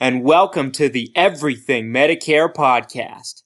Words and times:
and 0.00 0.24
welcome 0.24 0.72
to 0.72 0.88
the 0.88 1.12
Everything 1.14 1.88
Medicare 1.88 2.50
podcast. 2.50 3.39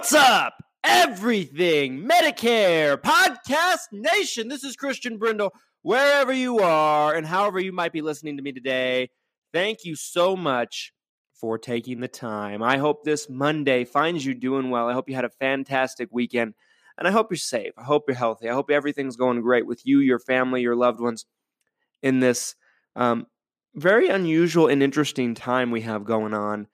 What's 0.00 0.14
up, 0.14 0.54
everything 0.82 2.08
Medicare 2.08 2.96
podcast 2.96 3.92
nation? 3.92 4.48
This 4.48 4.64
is 4.64 4.74
Christian 4.74 5.18
Brindle. 5.18 5.52
Wherever 5.82 6.32
you 6.32 6.60
are 6.60 7.14
and 7.14 7.26
however 7.26 7.60
you 7.60 7.70
might 7.70 7.92
be 7.92 8.00
listening 8.00 8.38
to 8.38 8.42
me 8.42 8.50
today, 8.50 9.10
thank 9.52 9.84
you 9.84 9.94
so 9.94 10.36
much 10.36 10.94
for 11.38 11.58
taking 11.58 12.00
the 12.00 12.08
time. 12.08 12.62
I 12.62 12.78
hope 12.78 13.04
this 13.04 13.28
Monday 13.28 13.84
finds 13.84 14.24
you 14.24 14.34
doing 14.34 14.70
well. 14.70 14.88
I 14.88 14.94
hope 14.94 15.06
you 15.06 15.14
had 15.14 15.26
a 15.26 15.36
fantastic 15.38 16.08
weekend 16.10 16.54
and 16.96 17.06
I 17.06 17.10
hope 17.10 17.26
you're 17.30 17.36
safe. 17.36 17.74
I 17.76 17.84
hope 17.84 18.04
you're 18.08 18.16
healthy. 18.16 18.48
I 18.48 18.54
hope 18.54 18.70
everything's 18.70 19.16
going 19.16 19.42
great 19.42 19.66
with 19.66 19.82
you, 19.84 19.98
your 19.98 20.18
family, 20.18 20.62
your 20.62 20.76
loved 20.76 21.00
ones 21.00 21.26
in 22.02 22.20
this 22.20 22.54
um, 22.96 23.26
very 23.74 24.08
unusual 24.08 24.66
and 24.66 24.82
interesting 24.82 25.34
time 25.34 25.70
we 25.70 25.82
have 25.82 26.04
going 26.04 26.32
on 26.32 26.68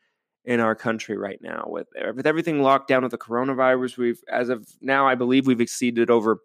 in 0.46 0.60
our 0.60 0.74
country 0.74 1.16
right 1.16 1.40
now 1.42 1.64
with 1.66 1.88
with 2.14 2.26
everything 2.26 2.62
locked 2.62 2.88
down 2.88 3.02
with 3.02 3.10
the 3.10 3.18
coronavirus 3.18 3.96
we've 3.96 4.22
as 4.30 4.48
of 4.48 4.66
now 4.80 5.06
i 5.06 5.14
believe 5.14 5.46
we've 5.46 5.60
exceeded 5.60 6.10
over 6.10 6.38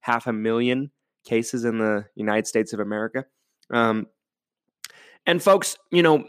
half 0.00 0.26
a 0.26 0.32
million 0.32 0.90
cases 1.24 1.64
in 1.64 1.78
the 1.78 2.04
united 2.14 2.46
states 2.46 2.72
of 2.72 2.80
america. 2.80 3.24
Um, 3.70 4.06
and 5.26 5.42
folks 5.42 5.76
you 5.90 6.02
know 6.02 6.24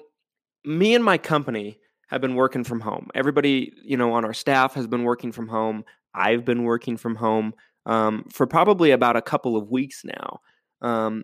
me 0.65 0.93
and 0.93 1.03
my 1.03 1.17
company 1.17 1.79
have 2.09 2.21
been 2.21 2.35
working 2.35 2.63
from 2.63 2.79
home. 2.79 3.07
Everybody 3.13 3.71
you 3.83 3.97
know 3.97 4.13
on 4.13 4.25
our 4.25 4.33
staff 4.33 4.73
has 4.73 4.87
been 4.87 5.03
working 5.03 5.31
from 5.31 5.47
home. 5.47 5.85
I've 6.13 6.43
been 6.43 6.63
working 6.63 6.97
from 6.97 7.15
home 7.15 7.53
um, 7.85 8.25
for 8.31 8.47
probably 8.47 8.91
about 8.91 9.15
a 9.15 9.21
couple 9.21 9.55
of 9.55 9.69
weeks 9.69 10.03
now. 10.03 10.39
Um, 10.81 11.23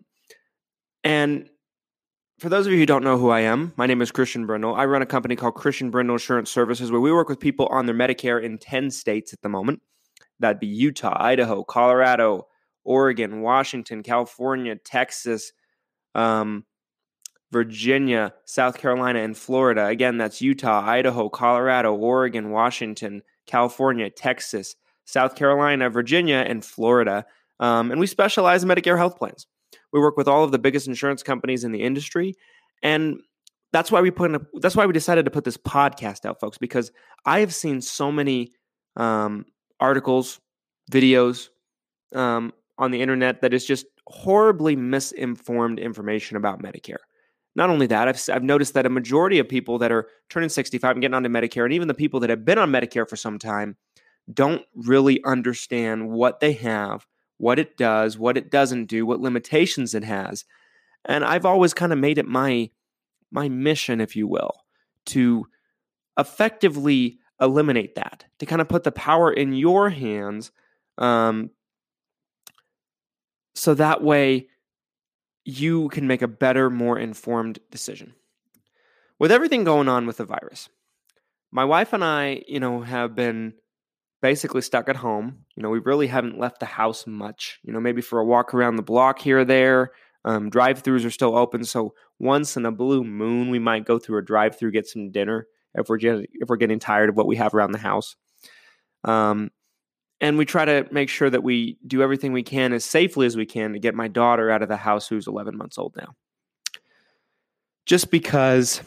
and 1.03 1.50
for 2.39 2.50
those 2.50 2.67
of 2.67 2.73
you 2.73 2.80
who 2.80 2.86
don't 2.86 3.03
know 3.03 3.17
who 3.17 3.30
I 3.30 3.41
am, 3.41 3.73
my 3.78 3.86
name 3.86 4.02
is 4.02 4.11
Christian 4.11 4.45
Brindle. 4.45 4.75
I 4.75 4.86
run 4.86 5.02
a 5.02 5.05
company 5.05 5.36
called 5.36 5.55
Christian 5.55 5.89
Brindle 5.89 6.16
Insurance 6.16 6.52
Services 6.52 6.91
where 6.91 7.00
we 7.00 7.11
work 7.11 7.30
with 7.30 7.39
people 7.39 7.67
on 7.67 7.86
their 7.86 7.95
Medicare 7.95 8.44
in 8.44 8.58
10 8.58 8.91
states 8.91 9.31
at 9.31 9.41
the 9.41 9.50
moment. 9.50 9.81
That'd 10.39 10.59
be 10.59 10.67
Utah, 10.67 11.16
Idaho, 11.17 11.63
Colorado, 11.63 12.47
Oregon, 12.83 13.41
Washington, 13.41 14.03
California, 14.03 14.75
Texas, 14.75 15.53
um, 16.13 16.66
Virginia, 17.51 18.34
South 18.44 18.78
Carolina, 18.78 19.19
and 19.19 19.38
Florida. 19.38 19.85
Again, 19.85 20.18
that's 20.18 20.41
Utah, 20.41 20.81
Idaho, 20.85 21.29
Colorado, 21.29 21.95
Oregon, 21.95 22.51
Washington, 22.51 23.22
California, 23.47 24.09
Texas, 24.09 24.75
South 25.06 25.35
Carolina, 25.35 25.90
Virginia, 25.90 26.44
and 26.45 26.66
Florida. 26.66 27.25
Um, 27.62 27.91
and 27.91 28.00
we 28.00 28.07
specialize 28.07 28.62
in 28.62 28.69
Medicare 28.69 28.97
health 28.97 29.18
plans. 29.18 29.47
We 29.95 30.01
work 30.01 30.17
with 30.17 30.28
all 30.28 30.44
of 30.44 30.51
the 30.51 30.59
biggest 30.59 30.88
insurance 30.88 31.23
companies 31.23 31.63
in 31.63 31.72
the 31.72 31.81
industry, 31.81 32.35
and 32.83 33.17
that's 33.72 33.91
why 33.91 34.01
we 34.01 34.11
put 34.11 34.29
in 34.29 34.35
a, 34.35 34.41
that's 34.59 34.75
why 34.75 34.85
we 34.85 34.91
decided 34.91 35.23
to 35.23 35.31
put 35.31 35.45
this 35.45 35.56
podcast 35.56 36.25
out, 36.25 36.41
folks, 36.41 36.57
because 36.57 36.91
I 37.25 37.39
have 37.39 37.53
seen 37.53 37.79
so 37.79 38.11
many 38.11 38.51
um, 38.97 39.45
articles, 39.79 40.41
videos 40.91 41.47
um, 42.13 42.51
on 42.78 42.91
the 42.91 43.01
internet 43.01 43.39
that 43.39 43.53
is 43.53 43.66
just 43.66 43.85
horribly 44.07 44.75
misinformed 44.75 45.79
information 45.79 46.35
about 46.35 46.62
Medicare. 46.62 46.97
Not 47.56 47.69
only 47.69 47.88
that, 47.88 48.09
I've, 48.09 48.22
I've 48.33 48.44
noticed 48.44 48.73
that 48.73 48.85
a 48.85 48.89
majority 48.89 49.39
of 49.39 49.47
people 49.47 49.77
that 49.79 49.94
are 49.94 50.07
turning 50.29 50.50
65 50.50 50.91
and 50.91 51.01
getting 51.01 51.16
onto 51.16 51.29
Medicare, 51.29 51.63
and 51.63 51.73
even 51.73 51.88
the 51.88 51.94
people 51.94 52.19
that 52.19 52.29
have 52.29 52.44
been 52.44 52.57
on 52.57 52.69
Medicare 52.69 53.07
for 53.07 53.16
some 53.16 53.39
time, 53.39 53.77
don't 54.33 54.63
really 54.75 55.23
understand 55.23 56.09
what 56.09 56.41
they 56.41 56.51
have 56.51 57.07
what 57.38 57.59
it 57.59 57.78
does, 57.78 58.18
what 58.18 58.38
it 58.38 58.50
doesn't 58.50 58.85
do, 58.85 59.06
what 59.06 59.19
limitations 59.19 59.94
it 59.94 60.03
has. 60.03 60.46
And 61.03 61.23
I've 61.23 61.46
always 61.46 61.73
kind 61.73 61.94
of 61.94 62.00
made 62.00 62.18
it 62.18 62.25
my 62.25 62.69
my 63.31 63.50
mission, 63.50 64.00
if 64.00 64.16
you 64.16 64.28
will, 64.28 64.53
to 65.07 65.47
effectively 66.18 67.19
eliminate 67.41 67.95
that, 67.95 68.25
to 68.40 68.45
kind 68.45 68.62
of 68.62 68.69
put 68.69 68.84
the 68.84 68.91
power 68.91 69.31
in 69.31 69.53
your 69.53 69.90
hands, 69.90 70.51
um, 70.97 71.50
so 73.56 73.74
that 73.74 74.01
way 74.01 74.47
you 75.44 75.90
can 75.90 76.07
make 76.07 76.22
a 76.22 76.28
better, 76.28 76.69
more 76.69 76.97
informed 76.97 77.59
decision. 77.72 78.13
With 79.19 79.31
everything 79.31 79.63
going 79.63 79.90
on 79.90 80.06
with 80.07 80.18
the 80.18 80.25
virus, 80.25 80.69
my 81.51 81.66
wife 81.66 81.94
and 81.94 82.03
I, 82.03 82.44
you 82.47 82.59
know, 82.59 82.81
have 82.81 83.16
been 83.16 83.53
basically 84.25 84.63
stuck 84.63 84.90
at 84.90 84.96
home. 84.96 85.46
You 85.56 85.62
know, 85.62 85.69
we 85.69 85.78
really 85.78 86.08
haven't 86.08 86.40
left 86.40 86.59
the 86.59 86.66
house 86.66 87.06
much. 87.06 87.59
You 87.62 87.72
know, 87.72 87.80
maybe 87.80 88.02
for 88.02 88.19
a 88.19 88.25
walk 88.25 88.56
around 88.56 88.75
the 88.75 88.81
block 88.81 89.19
here 89.22 89.38
or 89.41 89.46
there. 89.46 89.91
Um, 90.24 90.50
drive-throughs 90.50 91.06
are 91.06 91.12
still 91.12 91.38
open, 91.38 91.63
so 91.63 91.94
once 92.18 92.58
in 92.58 92.66
a 92.66 92.72
blue 92.72 93.03
moon, 93.03 93.52
we 93.52 93.59
might 93.59 93.86
go 93.86 94.00
through 94.00 94.18
a 94.18 94.24
drive-through, 94.24 94.72
get 94.72 94.88
some 94.88 95.12
dinner 95.12 95.46
if 95.75 95.90
we're 95.90 95.97
getting, 95.97 96.25
if 96.34 96.50
we're 96.50 96.56
getting 96.56 96.80
tired 96.80 97.09
of 97.09 97.16
what 97.16 97.28
we 97.28 97.36
have 97.36 97.53
around 97.53 97.74
the 97.74 97.78
house. 97.78 98.16
Um, 99.03 99.52
and 100.19 100.40
we 100.40 100.46
try 100.46 100.66
to 100.66 100.88
make 100.90 101.09
sure 101.09 101.30
that 101.30 101.44
we 101.44 101.78
do 101.86 102.02
everything 102.02 102.34
we 102.34 102.42
can 102.42 102.74
as 102.74 102.84
safely 102.84 103.28
as 103.28 103.38
we 103.38 103.46
can 103.46 103.74
to 103.74 103.80
get 103.80 103.94
my 103.94 104.07
daughter 104.07 104.50
out 104.50 104.63
of 104.63 104.69
the 104.69 104.78
house, 104.78 105.07
who's 105.07 105.28
11 105.28 105.56
months 105.56 105.78
old 105.78 105.94
now. 105.96 106.16
Just 107.86 108.09
because 108.09 108.81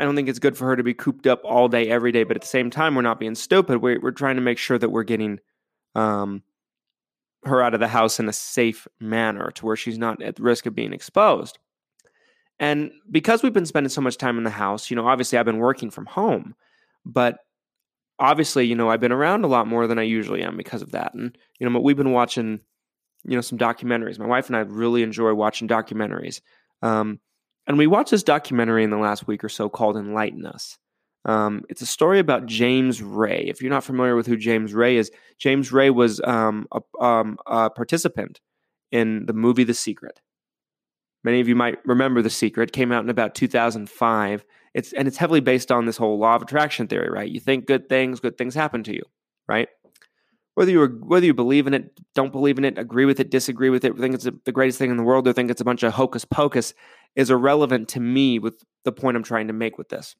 I 0.00 0.04
don't 0.04 0.16
think 0.16 0.28
it's 0.28 0.38
good 0.38 0.56
for 0.56 0.64
her 0.64 0.76
to 0.76 0.82
be 0.82 0.94
cooped 0.94 1.26
up 1.26 1.42
all 1.44 1.68
day, 1.68 1.88
every 1.90 2.10
day. 2.10 2.24
But 2.24 2.36
at 2.36 2.40
the 2.40 2.48
same 2.48 2.70
time, 2.70 2.94
we're 2.94 3.02
not 3.02 3.20
being 3.20 3.34
stupid. 3.34 3.82
We're, 3.82 4.00
we're 4.00 4.12
trying 4.12 4.36
to 4.36 4.42
make 4.42 4.56
sure 4.56 4.78
that 4.78 4.88
we're 4.88 5.02
getting 5.02 5.40
um, 5.94 6.42
her 7.44 7.62
out 7.62 7.74
of 7.74 7.80
the 7.80 7.88
house 7.88 8.18
in 8.18 8.28
a 8.28 8.32
safe 8.32 8.88
manner 8.98 9.50
to 9.52 9.66
where 9.66 9.76
she's 9.76 9.98
not 9.98 10.22
at 10.22 10.40
risk 10.40 10.64
of 10.64 10.74
being 10.74 10.94
exposed. 10.94 11.58
And 12.58 12.92
because 13.10 13.42
we've 13.42 13.52
been 13.52 13.66
spending 13.66 13.90
so 13.90 14.00
much 14.00 14.16
time 14.16 14.38
in 14.38 14.44
the 14.44 14.50
house, 14.50 14.90
you 14.90 14.96
know, 14.96 15.06
obviously 15.06 15.38
I've 15.38 15.46
been 15.46 15.58
working 15.58 15.90
from 15.90 16.06
home, 16.06 16.54
but 17.04 17.38
obviously, 18.18 18.66
you 18.66 18.74
know, 18.74 18.90
I've 18.90 19.00
been 19.00 19.12
around 19.12 19.44
a 19.44 19.48
lot 19.48 19.66
more 19.66 19.86
than 19.86 19.98
I 19.98 20.02
usually 20.02 20.42
am 20.42 20.56
because 20.56 20.82
of 20.82 20.92
that. 20.92 21.12
And, 21.14 21.36
you 21.58 21.66
know, 21.66 21.72
but 21.72 21.82
we've 21.82 21.96
been 21.96 22.12
watching, 22.12 22.60
you 23.24 23.34
know, 23.34 23.40
some 23.42 23.58
documentaries. 23.58 24.18
My 24.18 24.26
wife 24.26 24.46
and 24.46 24.56
I 24.56 24.60
really 24.60 25.02
enjoy 25.02 25.32
watching 25.34 25.68
documentaries. 25.68 26.40
Um, 26.82 27.20
and 27.70 27.78
we 27.78 27.86
watched 27.86 28.10
this 28.10 28.24
documentary 28.24 28.82
in 28.82 28.90
the 28.90 28.98
last 28.98 29.28
week 29.28 29.44
or 29.44 29.48
so 29.48 29.68
called 29.68 29.96
Enlighten 29.96 30.44
Us. 30.44 30.76
Um, 31.24 31.62
it's 31.68 31.82
a 31.82 31.86
story 31.86 32.18
about 32.18 32.46
James 32.46 33.00
Ray. 33.00 33.44
If 33.46 33.62
you're 33.62 33.70
not 33.70 33.84
familiar 33.84 34.16
with 34.16 34.26
who 34.26 34.36
James 34.36 34.74
Ray 34.74 34.96
is, 34.96 35.12
James 35.38 35.70
Ray 35.70 35.88
was 35.88 36.20
um, 36.24 36.66
a, 36.72 36.80
um, 37.00 37.38
a, 37.46 37.70
participant 37.70 38.40
in 38.90 39.24
the 39.26 39.32
movie 39.32 39.62
The 39.62 39.72
Secret. 39.72 40.20
Many 41.22 41.38
of 41.38 41.46
you 41.46 41.54
might 41.54 41.78
remember 41.84 42.22
The 42.22 42.28
Secret. 42.28 42.70
It 42.70 42.72
came 42.72 42.90
out 42.90 43.04
in 43.04 43.08
about 43.08 43.36
2005. 43.36 44.44
It's 44.74 44.92
and 44.92 45.06
it's 45.06 45.16
heavily 45.16 45.38
based 45.38 45.70
on 45.70 45.86
this 45.86 45.96
whole 45.96 46.18
law 46.18 46.34
of 46.34 46.42
attraction 46.42 46.88
theory, 46.88 47.08
right? 47.08 47.30
You 47.30 47.38
think 47.38 47.66
good 47.66 47.88
things, 47.88 48.18
good 48.18 48.36
things 48.36 48.56
happen 48.56 48.82
to 48.82 48.92
you, 48.92 49.04
right? 49.46 49.68
whether 50.60 50.70
you 50.70 50.86
whether 50.86 51.24
you 51.24 51.32
believe 51.32 51.66
in 51.66 51.72
it, 51.72 51.98
don't 52.14 52.32
believe 52.32 52.58
in 52.58 52.66
it, 52.66 52.76
agree 52.76 53.06
with 53.06 53.18
it, 53.18 53.30
disagree 53.30 53.70
with 53.70 53.82
it, 53.82 53.96
think 53.96 54.14
it's 54.14 54.28
the 54.44 54.52
greatest 54.52 54.78
thing 54.78 54.90
in 54.90 54.98
the 54.98 55.02
world, 55.02 55.26
or 55.26 55.32
think 55.32 55.50
it's 55.50 55.62
a 55.62 55.64
bunch 55.64 55.82
of 55.82 55.94
hocus 55.94 56.26
pocus, 56.26 56.74
is 57.16 57.30
irrelevant 57.30 57.88
to 57.90 58.00
me 58.00 58.38
with 58.38 58.62
the 58.84 58.92
point 58.92 59.16
I'm 59.16 59.22
trying 59.22 59.48
to 59.48 59.52
make 59.52 59.78
with 59.78 59.88
this. 59.88 60.16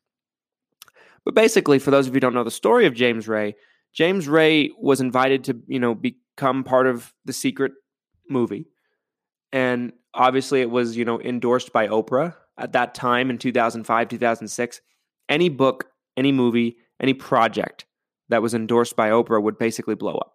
But 1.25 1.35
basically, 1.35 1.79
for 1.79 1.91
those 1.91 2.07
of 2.07 2.13
you 2.13 2.17
who 2.17 2.21
don't 2.21 2.35
know 2.35 2.45
the 2.45 2.51
story 2.51 2.87
of 2.87 2.95
James 2.95 3.29
Ray, 3.29 3.55
James 3.93 4.29
Ray 4.29 4.71
was 4.79 5.01
invited 5.01 5.45
to 5.45 5.59
you 5.67 5.79
know 5.79 5.95
become 5.95 6.65
part 6.65 6.87
of 6.87 7.13
the 7.25 7.33
Secret 7.33 7.73
movie, 8.29 8.67
and 9.53 9.93
obviously 10.15 10.61
it 10.61 10.71
was 10.71 10.97
you 10.97 11.05
know 11.05 11.21
endorsed 11.21 11.73
by 11.73 11.89
Oprah 11.89 12.35
at 12.59 12.73
that 12.73 12.95
time 12.95 13.31
in 13.31 13.39
2005 13.39 14.09
2006. 14.09 14.81
Any 15.29 15.49
book, 15.49 15.87
any 16.17 16.33
movie, 16.33 16.77
any 17.01 17.15
project 17.15 17.87
that 18.29 18.43
was 18.43 18.55
endorsed 18.55 18.97
by 18.97 19.11
Oprah 19.11 19.43
would 19.43 19.59
basically 19.59 19.95
blow 19.95 20.15
up. 20.15 20.35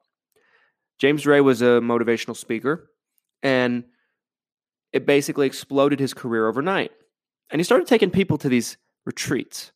James 1.00 1.26
Ray 1.26 1.42
was 1.42 1.62
a 1.62 1.82
motivational 1.82 2.36
speaker, 2.36 2.90
and 3.42 3.86
it 4.96 5.06
basically 5.06 5.46
exploded 5.46 6.00
his 6.00 6.14
career 6.14 6.48
overnight. 6.48 6.90
And 7.52 7.60
he 7.60 7.66
started 7.66 7.86
taking 7.86 8.10
people 8.10 8.38
to 8.38 8.48
these 8.48 8.78
retreats. 9.06 9.74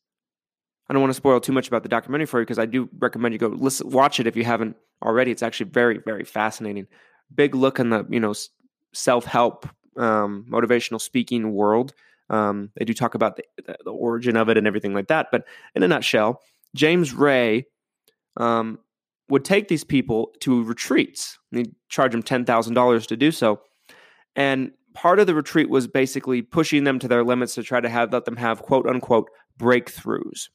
I 0.88 0.94
don't 0.94 1.02
want 1.02 1.10
to 1.10 1.16
spoil 1.16 1.42
too 1.42 1.52
much 1.52 1.68
about 1.68 1.84
the 1.84 1.90
documentary 1.90 2.26
for 2.26 2.40
you 2.40 2.46
because 2.46 2.58
I 2.58 2.66
do 2.66 2.90
recommend 2.98 3.34
you 3.34 3.38
go 3.38 3.48
listen, 3.48 3.90
watch 3.90 4.22
it 4.22 4.28
if 4.28 4.38
you 4.38 4.46
haven't 4.46 4.78
already. 5.04 5.30
It's 5.30 5.44
actually 5.44 5.72
very, 5.72 5.98
very 5.98 6.24
fascinating. 6.24 6.88
Big 7.36 7.54
look 7.54 7.80
in 7.80 7.90
the 7.90 8.08
you 8.10 8.22
know 8.22 8.34
self 8.94 9.26
help, 9.26 9.68
um, 9.98 10.46
motivational 10.50 11.02
speaking 11.02 11.52
world. 11.52 11.94
Um, 12.30 12.72
they 12.78 12.86
do 12.86 12.94
talk 12.94 13.14
about 13.14 13.36
the, 13.36 13.44
the, 13.84 13.92
origin 13.92 14.38
of 14.38 14.50
it 14.50 14.58
and 14.58 14.68
everything 14.68 14.94
like 14.94 15.08
that. 15.08 15.28
But 15.32 15.46
in 15.76 15.84
a 15.84 15.88
nutshell, 15.88 16.42
James 16.76 17.12
Ray 17.14 17.66
um, 18.38 18.80
would 19.30 19.44
take 19.44 19.68
these 19.68 19.84
people 19.84 20.32
to 20.42 20.64
retreats. 20.64 21.40
He'd 21.52 21.76
charge 21.90 22.14
them 22.14 22.24
ten 22.24 22.46
thousand 22.46 22.76
dollars 22.76 23.06
to 23.08 23.18
do 23.18 23.32
so, 23.32 23.60
and 24.36 24.72
part 24.94 25.20
of 25.20 25.28
the 25.28 25.36
retreat 25.36 25.70
was 25.70 25.88
basically 25.88 26.42
pushing 26.42 26.84
them 26.84 27.00
to 27.00 27.08
their 27.08 27.24
limits 27.24 27.56
to 27.56 27.64
try 27.64 27.80
to 27.80 27.90
have 27.90 28.12
let 28.14 28.26
them 28.26 28.38
have 28.38 28.62
quote 28.62 28.88
unquote 28.88 29.30
breakthroughs. 29.60 30.50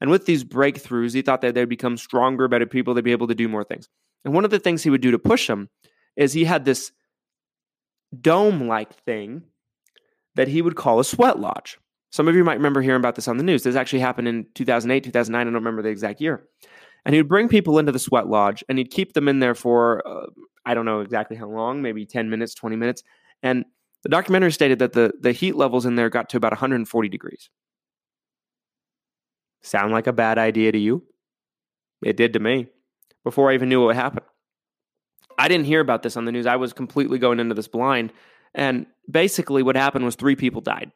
And 0.00 0.10
with 0.10 0.26
these 0.26 0.44
breakthroughs, 0.44 1.14
he 1.14 1.22
thought 1.22 1.42
that 1.42 1.54
they'd 1.54 1.68
become 1.68 1.96
stronger, 1.96 2.48
better 2.48 2.66
people, 2.66 2.94
they'd 2.94 3.04
be 3.04 3.12
able 3.12 3.28
to 3.28 3.34
do 3.34 3.48
more 3.48 3.64
things. 3.64 3.88
And 4.24 4.34
one 4.34 4.44
of 4.44 4.50
the 4.50 4.58
things 4.58 4.82
he 4.82 4.90
would 4.90 5.02
do 5.02 5.10
to 5.10 5.18
push 5.18 5.46
them 5.46 5.68
is 6.16 6.32
he 6.32 6.44
had 6.44 6.64
this 6.64 6.92
dome 8.18 8.66
like 8.66 8.94
thing 9.04 9.42
that 10.34 10.48
he 10.48 10.62
would 10.62 10.76
call 10.76 11.00
a 11.00 11.04
sweat 11.04 11.38
lodge. 11.38 11.78
Some 12.10 12.28
of 12.28 12.34
you 12.34 12.44
might 12.44 12.54
remember 12.54 12.82
hearing 12.82 13.00
about 13.00 13.14
this 13.14 13.28
on 13.28 13.36
the 13.36 13.44
news. 13.44 13.62
This 13.62 13.76
actually 13.76 14.00
happened 14.00 14.26
in 14.26 14.46
2008, 14.54 15.04
2009. 15.04 15.40
I 15.40 15.44
don't 15.44 15.54
remember 15.54 15.82
the 15.82 15.90
exact 15.90 16.20
year. 16.20 16.44
And 17.04 17.14
he 17.14 17.20
would 17.20 17.28
bring 17.28 17.48
people 17.48 17.78
into 17.78 17.92
the 17.92 17.98
sweat 17.98 18.26
lodge 18.26 18.64
and 18.68 18.78
he'd 18.78 18.90
keep 18.90 19.12
them 19.12 19.28
in 19.28 19.38
there 19.38 19.54
for, 19.54 20.06
uh, 20.06 20.26
I 20.66 20.74
don't 20.74 20.84
know 20.84 21.00
exactly 21.00 21.36
how 21.36 21.48
long, 21.48 21.82
maybe 21.82 22.04
10 22.04 22.28
minutes, 22.28 22.54
20 22.54 22.76
minutes. 22.76 23.02
And 23.42 23.64
the 24.02 24.08
documentary 24.08 24.52
stated 24.52 24.78
that 24.78 24.92
the, 24.92 25.12
the 25.20 25.32
heat 25.32 25.56
levels 25.56 25.86
in 25.86 25.94
there 25.94 26.08
got 26.08 26.28
to 26.30 26.36
about 26.36 26.52
140 26.52 27.08
degrees. 27.08 27.50
Sound 29.62 29.92
like 29.92 30.06
a 30.06 30.12
bad 30.12 30.38
idea 30.38 30.72
to 30.72 30.78
you? 30.78 31.02
It 32.02 32.16
did 32.16 32.32
to 32.32 32.40
me 32.40 32.68
before 33.24 33.50
I 33.50 33.54
even 33.54 33.68
knew 33.68 33.80
what 33.80 33.88
would 33.88 33.96
happen. 33.96 34.22
I 35.38 35.48
didn't 35.48 35.66
hear 35.66 35.80
about 35.80 36.02
this 36.02 36.16
on 36.16 36.24
the 36.24 36.32
news. 36.32 36.46
I 36.46 36.56
was 36.56 36.72
completely 36.72 37.18
going 37.18 37.40
into 37.40 37.54
this 37.54 37.68
blind. 37.68 38.12
And 38.54 38.86
basically, 39.10 39.62
what 39.62 39.76
happened 39.76 40.04
was 40.04 40.14
three 40.14 40.36
people 40.36 40.60
died. 40.60 40.92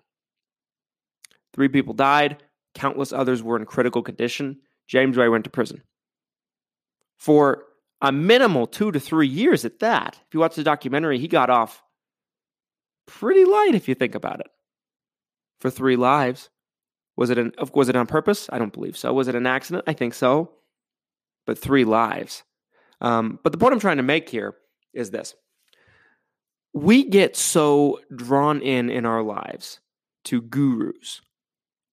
Three 1.54 1.68
people 1.68 1.94
died. 1.94 2.42
Countless 2.74 3.12
others 3.12 3.42
were 3.42 3.56
in 3.56 3.64
critical 3.66 4.02
condition. 4.02 4.60
James 4.88 5.16
Ray 5.16 5.28
went 5.28 5.44
to 5.44 5.50
prison 5.50 5.82
for 7.16 7.64
a 8.02 8.12
minimal 8.12 8.66
two 8.66 8.92
to 8.92 9.00
three 9.00 9.28
years 9.28 9.64
at 9.64 9.78
that. 9.78 10.18
If 10.26 10.34
you 10.34 10.40
watch 10.40 10.56
the 10.56 10.64
documentary, 10.64 11.18
he 11.18 11.28
got 11.28 11.48
off 11.48 11.82
pretty 13.06 13.44
light 13.44 13.74
if 13.74 13.88
you 13.88 13.94
think 13.94 14.14
about 14.14 14.40
it. 14.40 14.48
For 15.60 15.70
three 15.70 15.96
lives. 15.96 16.50
Was 17.16 17.30
it 17.30 17.38
an 17.38 17.52
was 17.72 17.88
it 17.88 17.96
on 17.96 18.06
purpose? 18.06 18.48
I 18.52 18.58
don't 18.58 18.72
believe 18.72 18.96
so. 18.96 19.12
Was 19.12 19.28
it 19.28 19.34
an 19.34 19.46
accident? 19.46 19.84
I 19.86 19.92
think 19.92 20.14
so. 20.14 20.50
But 21.46 21.58
three 21.58 21.84
lives. 21.84 22.42
Um, 23.00 23.38
but 23.42 23.52
the 23.52 23.58
point 23.58 23.72
I'm 23.72 23.80
trying 23.80 23.98
to 23.98 24.02
make 24.02 24.28
here 24.28 24.56
is 24.92 25.10
this: 25.10 25.34
we 26.72 27.04
get 27.04 27.36
so 27.36 28.00
drawn 28.14 28.60
in 28.60 28.90
in 28.90 29.06
our 29.06 29.22
lives 29.22 29.80
to 30.24 30.42
gurus, 30.42 31.20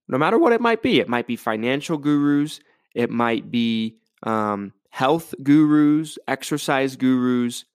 no 0.08 0.18
matter 0.18 0.40
what 0.40 0.54
it 0.54 0.62
might 0.62 0.82
be. 0.82 1.00
It 1.00 1.10
might 1.10 1.28
be 1.28 1.36
financial 1.36 1.98
gurus. 1.98 2.60
It 2.96 3.10
might 3.10 3.52
be 3.52 3.98
um, 4.24 4.74
health 4.90 5.34
gurus, 5.44 6.18
exercise 6.28 6.96
gurus, 6.96 7.66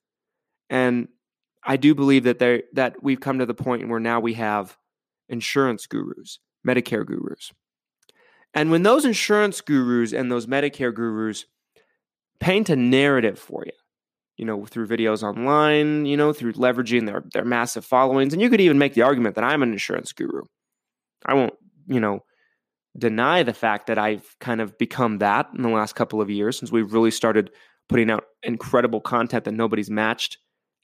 and 0.68 1.08
I 1.66 1.76
do 1.76 1.94
believe 1.94 2.24
that 2.24 2.38
there 2.38 2.62
that 2.74 3.02
we've 3.02 3.20
come 3.20 3.40
to 3.40 3.46
the 3.46 3.54
point 3.54 3.88
where 3.88 4.00
now 4.00 4.20
we 4.20 4.34
have 4.34 4.76
insurance 5.28 5.86
gurus, 5.86 6.38
Medicare 6.66 7.04
gurus. 7.04 7.52
And 8.54 8.70
when 8.70 8.84
those 8.84 9.04
insurance 9.04 9.60
gurus 9.60 10.12
and 10.12 10.30
those 10.30 10.46
Medicare 10.46 10.94
gurus 10.94 11.44
paint 12.38 12.70
a 12.70 12.76
narrative 12.76 13.38
for 13.38 13.64
you, 13.66 13.72
you 14.36 14.44
know, 14.44 14.64
through 14.64 14.86
videos 14.86 15.22
online, 15.22 16.06
you 16.06 16.16
know, 16.16 16.32
through 16.32 16.52
leveraging 16.52 17.06
their 17.06 17.24
their 17.32 17.44
massive 17.44 17.84
followings, 17.84 18.32
and 18.32 18.40
you 18.40 18.48
could 18.48 18.60
even 18.60 18.78
make 18.78 18.94
the 18.94 19.02
argument 19.02 19.34
that 19.34 19.44
I'm 19.44 19.62
an 19.62 19.72
insurance 19.72 20.12
guru. 20.12 20.42
I 21.26 21.34
won't, 21.34 21.54
you 21.88 21.98
know, 21.98 22.20
deny 22.96 23.42
the 23.42 23.52
fact 23.52 23.88
that 23.88 23.98
I've 23.98 24.36
kind 24.40 24.60
of 24.60 24.78
become 24.78 25.18
that 25.18 25.48
in 25.54 25.62
the 25.62 25.68
last 25.68 25.96
couple 25.96 26.20
of 26.20 26.30
years 26.30 26.58
since 26.58 26.70
we've 26.70 26.92
really 26.92 27.10
started 27.10 27.50
putting 27.88 28.10
out 28.10 28.24
incredible 28.42 29.00
content 29.00 29.44
that 29.44 29.52
nobody's 29.52 29.90
matched 29.90 30.38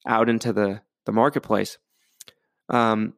out 0.06 0.28
into 0.28 0.52
the 0.52 0.82
the 1.06 1.12
marketplace. 1.12 1.78
Um, 2.69 3.14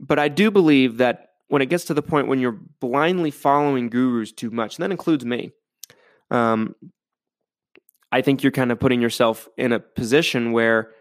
but 0.00 0.18
I 0.18 0.28
do 0.28 0.50
believe 0.50 0.98
that 0.98 1.30
when 1.48 1.62
it 1.62 1.66
gets 1.66 1.84
to 1.86 1.94
the 1.94 2.02
point 2.02 2.28
when 2.28 2.38
you're 2.38 2.60
blindly 2.80 3.30
following 3.30 3.88
gurus 3.88 4.32
too 4.32 4.50
much, 4.50 4.76
and 4.76 4.84
that 4.84 4.90
includes 4.90 5.24
me, 5.24 5.52
um, 6.30 6.74
I 8.12 8.22
think 8.22 8.42
you're 8.42 8.52
kind 8.52 8.70
of 8.70 8.78
putting 8.78 9.00
yourself 9.00 9.48
in 9.56 9.72
a 9.72 9.80
position 9.80 10.52
where 10.52 10.92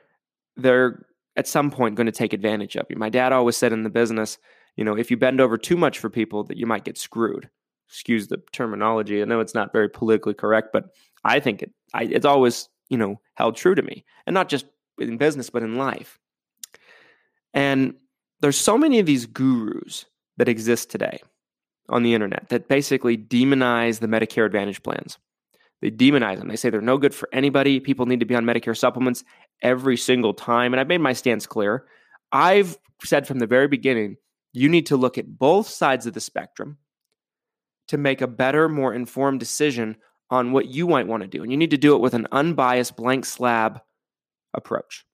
they're 0.55 1.05
at 1.35 1.47
some 1.47 1.69
point 1.69 1.95
going 1.95 2.07
to 2.07 2.11
take 2.11 2.33
advantage 2.33 2.75
of 2.75 2.87
you. 2.89 2.95
My 2.97 3.09
dad 3.09 3.31
always 3.31 3.55
said 3.55 3.71
in 3.71 3.83
the 3.83 3.89
business, 3.89 4.39
you 4.75 4.83
know, 4.83 4.97
if 4.97 5.11
you 5.11 5.17
bend 5.17 5.39
over 5.39 5.57
too 5.57 5.77
much 5.77 5.99
for 5.99 6.09
people, 6.09 6.43
that 6.45 6.57
you 6.57 6.65
might 6.65 6.83
get 6.83 6.97
screwed. 6.97 7.49
Excuse 7.89 8.27
the 8.27 8.41
terminology. 8.51 9.21
I 9.21 9.25
know 9.25 9.39
it's 9.39 9.53
not 9.53 9.71
very 9.71 9.89
politically 9.89 10.33
correct, 10.33 10.69
but 10.73 10.85
I 11.23 11.39
think 11.39 11.61
it, 11.61 11.71
I, 11.93 12.03
it's 12.03 12.25
always, 12.25 12.69
you 12.89 12.97
know, 12.97 13.21
held 13.35 13.55
true 13.55 13.75
to 13.75 13.81
me, 13.81 14.03
and 14.25 14.33
not 14.33 14.49
just 14.49 14.65
in 14.99 15.17
business, 15.17 15.49
but 15.49 15.63
in 15.63 15.75
life. 15.75 16.19
And 17.53 17.95
there's 18.41 18.57
so 18.57 18.77
many 18.77 18.99
of 18.99 19.05
these 19.05 19.25
gurus 19.25 20.05
that 20.37 20.49
exist 20.49 20.89
today 20.89 21.21
on 21.89 22.03
the 22.03 22.13
internet 22.13 22.49
that 22.49 22.67
basically 22.67 23.17
demonize 23.17 23.99
the 23.99 24.07
Medicare 24.07 24.45
Advantage 24.45 24.83
plans. 24.83 25.17
They 25.81 25.91
demonize 25.91 26.39
them. 26.39 26.47
They 26.47 26.55
say 26.55 26.69
they're 26.69 26.81
no 26.81 26.97
good 26.97 27.13
for 27.13 27.29
anybody. 27.31 27.79
People 27.79 28.05
need 28.05 28.19
to 28.19 28.25
be 28.25 28.35
on 28.35 28.45
Medicare 28.45 28.77
supplements 28.77 29.23
every 29.61 29.97
single 29.97 30.33
time. 30.33 30.73
And 30.73 30.79
I've 30.79 30.87
made 30.87 31.01
my 31.01 31.13
stance 31.13 31.45
clear. 31.45 31.85
I've 32.31 32.77
said 33.03 33.27
from 33.27 33.39
the 33.39 33.47
very 33.47 33.67
beginning 33.67 34.17
you 34.53 34.69
need 34.69 34.87
to 34.87 34.97
look 34.97 35.17
at 35.17 35.37
both 35.37 35.67
sides 35.67 36.07
of 36.07 36.13
the 36.13 36.19
spectrum 36.19 36.77
to 37.89 37.97
make 37.97 38.21
a 38.21 38.27
better, 38.27 38.67
more 38.67 38.93
informed 38.93 39.39
decision 39.39 39.97
on 40.29 40.51
what 40.51 40.67
you 40.67 40.87
might 40.87 41.07
want 41.07 41.23
to 41.23 41.29
do. 41.29 41.41
And 41.41 41.51
you 41.51 41.57
need 41.57 41.71
to 41.71 41.77
do 41.77 41.95
it 41.95 42.01
with 42.01 42.13
an 42.13 42.27
unbiased, 42.31 42.97
blank 42.97 43.25
slab 43.25 43.81
approach. 44.57 45.05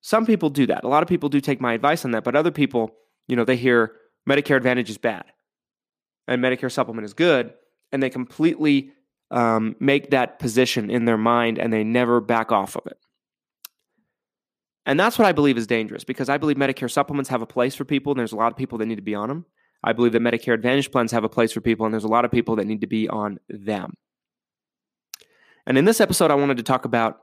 Some 0.00 0.26
people 0.26 0.50
do 0.50 0.66
that. 0.66 0.82
A 0.82 0.88
lot 0.88 1.04
of 1.04 1.08
people 1.08 1.28
do 1.28 1.40
take 1.40 1.60
my 1.60 1.74
advice 1.74 2.04
on 2.04 2.10
that, 2.10 2.24
but 2.24 2.34
other 2.34 2.50
people, 2.50 2.90
you 3.28 3.36
know, 3.36 3.44
they 3.44 3.56
hear 3.56 3.92
Medicare 4.28 4.56
Advantage 4.56 4.90
is 4.90 4.98
bad 4.98 5.24
and 6.26 6.42
Medicare 6.42 6.70
supplement 6.70 7.04
is 7.04 7.14
good, 7.14 7.52
and 7.92 8.02
they 8.02 8.10
completely 8.10 8.90
um, 9.30 9.76
make 9.80 10.10
that 10.10 10.38
position 10.38 10.90
in 10.90 11.04
their 11.04 11.16
mind 11.16 11.58
and 11.58 11.72
they 11.72 11.84
never 11.84 12.20
back 12.20 12.52
off 12.52 12.76
of 12.76 12.86
it. 12.86 12.98
And 14.84 14.98
that's 14.98 15.18
what 15.18 15.26
I 15.26 15.32
believe 15.32 15.56
is 15.56 15.66
dangerous 15.66 16.04
because 16.04 16.28
I 16.28 16.38
believe 16.38 16.56
Medicare 16.56 16.90
supplements 16.90 17.30
have 17.30 17.42
a 17.42 17.46
place 17.46 17.74
for 17.74 17.84
people, 17.84 18.12
and 18.12 18.18
there's 18.18 18.32
a 18.32 18.36
lot 18.36 18.50
of 18.50 18.58
people 18.58 18.78
that 18.78 18.86
need 18.86 18.96
to 18.96 19.02
be 19.02 19.14
on 19.14 19.28
them. 19.28 19.46
I 19.84 19.92
believe 19.92 20.12
that 20.12 20.22
Medicare 20.22 20.54
Advantage 20.54 20.90
plans 20.90 21.12
have 21.12 21.24
a 21.24 21.28
place 21.28 21.52
for 21.52 21.60
people, 21.60 21.86
and 21.86 21.92
there's 21.92 22.04
a 22.04 22.08
lot 22.08 22.24
of 22.24 22.30
people 22.30 22.56
that 22.56 22.66
need 22.66 22.80
to 22.80 22.86
be 22.86 23.08
on 23.08 23.38
them. 23.48 23.94
And 25.66 25.78
in 25.78 25.84
this 25.84 26.00
episode, 26.00 26.30
I 26.30 26.34
wanted 26.34 26.56
to 26.56 26.62
talk 26.62 26.84
about 26.84 27.20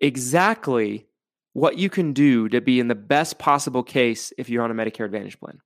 exactly 0.00 1.06
what 1.52 1.78
you 1.78 1.90
can 1.90 2.12
do 2.12 2.48
to 2.48 2.60
be 2.60 2.80
in 2.80 2.88
the 2.88 2.94
best 2.94 3.38
possible 3.38 3.82
case 3.82 4.32
if 4.38 4.48
you're 4.48 4.62
on 4.62 4.70
a 4.70 4.74
Medicare 4.74 5.04
Advantage 5.04 5.38
plan. 5.38 5.58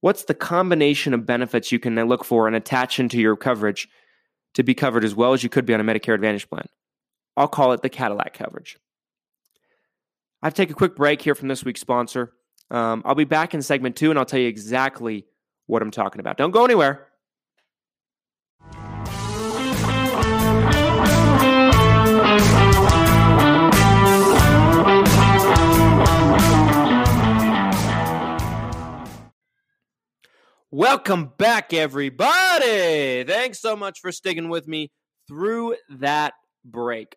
What's 0.00 0.24
the 0.24 0.34
combination 0.34 1.14
of 1.14 1.24
benefits 1.24 1.70
you 1.70 1.78
can 1.78 1.94
look 2.06 2.24
for 2.24 2.46
and 2.46 2.56
attach 2.56 2.98
into 2.98 3.18
your 3.18 3.36
coverage 3.36 3.88
to 4.54 4.62
be 4.62 4.74
covered 4.74 5.04
as 5.04 5.14
well 5.14 5.32
as 5.32 5.42
you 5.42 5.48
could 5.48 5.64
be 5.64 5.74
on 5.74 5.80
a 5.80 5.84
Medicare 5.84 6.14
Advantage 6.14 6.48
plan? 6.50 6.66
I'll 7.36 7.48
call 7.48 7.72
it 7.72 7.82
the 7.82 7.88
Cadillac 7.88 8.34
coverage. 8.34 8.76
I 10.42 10.46
have 10.46 10.54
to 10.54 10.62
take 10.62 10.70
a 10.70 10.74
quick 10.74 10.96
break 10.96 11.22
here 11.22 11.36
from 11.36 11.48
this 11.48 11.64
week's 11.64 11.80
sponsor. 11.80 12.32
Um, 12.70 13.02
I'll 13.04 13.14
be 13.14 13.24
back 13.24 13.54
in 13.54 13.62
segment 13.62 13.96
two 13.96 14.10
and 14.10 14.18
I'll 14.18 14.24
tell 14.24 14.40
you 14.40 14.48
exactly 14.48 15.24
what 15.66 15.82
I'm 15.82 15.92
talking 15.92 16.20
about. 16.20 16.36
Don't 16.36 16.50
go 16.50 16.64
anywhere. 16.64 17.06
Welcome 30.92 31.32
back, 31.38 31.72
everybody. 31.72 33.24
Thanks 33.24 33.60
so 33.60 33.74
much 33.74 34.00
for 34.00 34.12
sticking 34.12 34.50
with 34.50 34.68
me 34.68 34.90
through 35.26 35.76
that 35.88 36.34
break. 36.66 37.16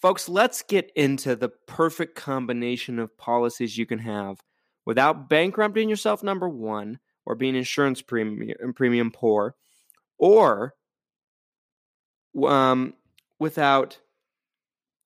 Folks, 0.00 0.28
let's 0.28 0.62
get 0.62 0.92
into 0.94 1.34
the 1.34 1.48
perfect 1.66 2.14
combination 2.14 3.00
of 3.00 3.18
policies 3.18 3.76
you 3.76 3.84
can 3.84 3.98
have 3.98 4.38
without 4.86 5.28
bankrupting 5.28 5.88
yourself, 5.88 6.22
number 6.22 6.48
one, 6.48 7.00
or 7.26 7.34
being 7.34 7.56
insurance 7.56 8.00
premium, 8.00 8.72
premium 8.74 9.10
poor, 9.10 9.56
or 10.16 10.74
um, 12.46 12.94
without 13.40 13.98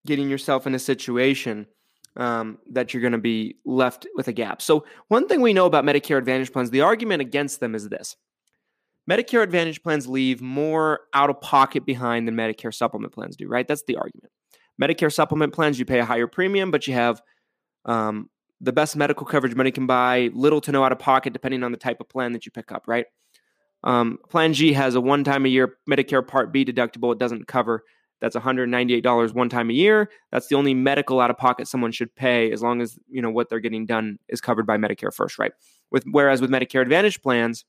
getting 0.07 0.29
yourself 0.29 0.67
in 0.67 0.75
a 0.75 0.79
situation 0.79 1.67
um, 2.17 2.59
that 2.71 2.93
you're 2.93 3.01
going 3.01 3.13
to 3.13 3.19
be 3.19 3.57
left 3.65 4.07
with 4.15 4.29
a 4.29 4.33
gap. 4.33 4.61
So, 4.61 4.85
one 5.09 5.29
thing 5.29 5.41
we 5.41 5.53
know 5.53 5.67
about 5.67 5.85
Medicare 5.85 6.19
Advantage 6.19 6.53
plans, 6.53 6.71
the 6.71 6.83
argument 6.83 7.21
against 7.21 7.61
them 7.61 7.75
is 7.75 7.89
this 7.89 8.17
Medicare 9.11 9.43
Advantage 9.43 9.83
plans 9.83 10.07
leave 10.07 10.41
more 10.41 11.01
out 11.15 11.31
of 11.31 11.41
pocket 11.41 11.85
behind 11.87 12.29
than 12.29 12.35
Medicare 12.35 12.75
supplement 12.75 13.13
plans 13.13 13.37
do, 13.37 13.49
right? 13.49 13.67
That's 13.67 13.85
the 13.85 13.97
argument. 13.97 14.31
Medicare 14.81 15.13
supplement 15.13 15.53
plans, 15.53 15.79
you 15.79 15.85
pay 15.85 16.01
a 16.01 16.05
higher 16.05 16.27
premium, 16.27 16.71
but 16.71 16.87
you 16.87 16.95
have 16.95 17.23
um, 17.85 18.31
the 18.61 18.73
best 18.73 18.97
medical 18.97 19.27
coverage 19.27 19.55
money 19.55 19.71
can 19.71 19.87
buy, 19.87 20.31
little 20.35 20.61
to 20.61 20.73
no 20.73 20.85
out 20.85 20.93
of 20.93 20.99
pocket, 20.99 21.33
depending 21.33 21.63
on 21.63 21.73
the 21.73 21.79
type 21.79 22.01
of 22.01 22.09
plan 22.09 22.33
that 22.33 22.47
you 22.47 22.53
pick 22.53 22.73
up, 22.73 22.85
right? 22.87 23.07
Um, 23.85 24.19
plan 24.29 24.53
G 24.53 24.73
has 24.75 24.95
a 24.95 25.01
one 25.01 25.25
time 25.25 25.45
a 25.45 25.49
year 25.49 25.77
Medicare 25.91 26.27
Part 26.27 26.53
B 26.53 26.65
deductible. 26.65 27.13
It 27.13 27.19
doesn't 27.19 27.49
cover. 27.49 27.83
That's 28.23 28.37
$198 28.37 29.35
one 29.35 29.49
time 29.49 29.69
a 29.69 29.73
year. 29.73 30.09
That's 30.31 30.47
the 30.47 30.55
only 30.55 30.75
medical 30.75 31.21
out 31.21 31.31
of 31.31 31.37
pocket 31.37 31.67
someone 31.67 31.91
should 31.91 32.15
pay 32.15 32.53
as 32.53 32.63
long 32.63 32.81
as 32.81 32.97
you 33.11 33.21
know 33.21 33.31
what 33.31 33.49
they're 33.51 33.59
getting 33.59 33.85
done 33.85 34.21
is 34.29 34.41
covered 34.41 34.65
by 34.65 34.77
Medicare 34.77 35.13
first, 35.13 35.41
right? 35.41 35.51
With 35.91 36.05
whereas 36.09 36.41
with 36.41 36.49
Medicare 36.49 36.83
Advantage 36.83 37.21
plans, 37.21 37.65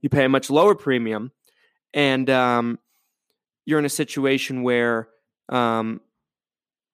you 0.00 0.08
pay 0.08 0.24
a 0.24 0.30
much 0.30 0.48
lower 0.48 0.74
premium, 0.74 1.30
and 1.92 2.28
um, 2.30 2.78
you're 3.66 3.78
in 3.78 3.84
a 3.84 3.90
situation 3.90 4.62
where 4.62 5.08
um, 5.50 6.00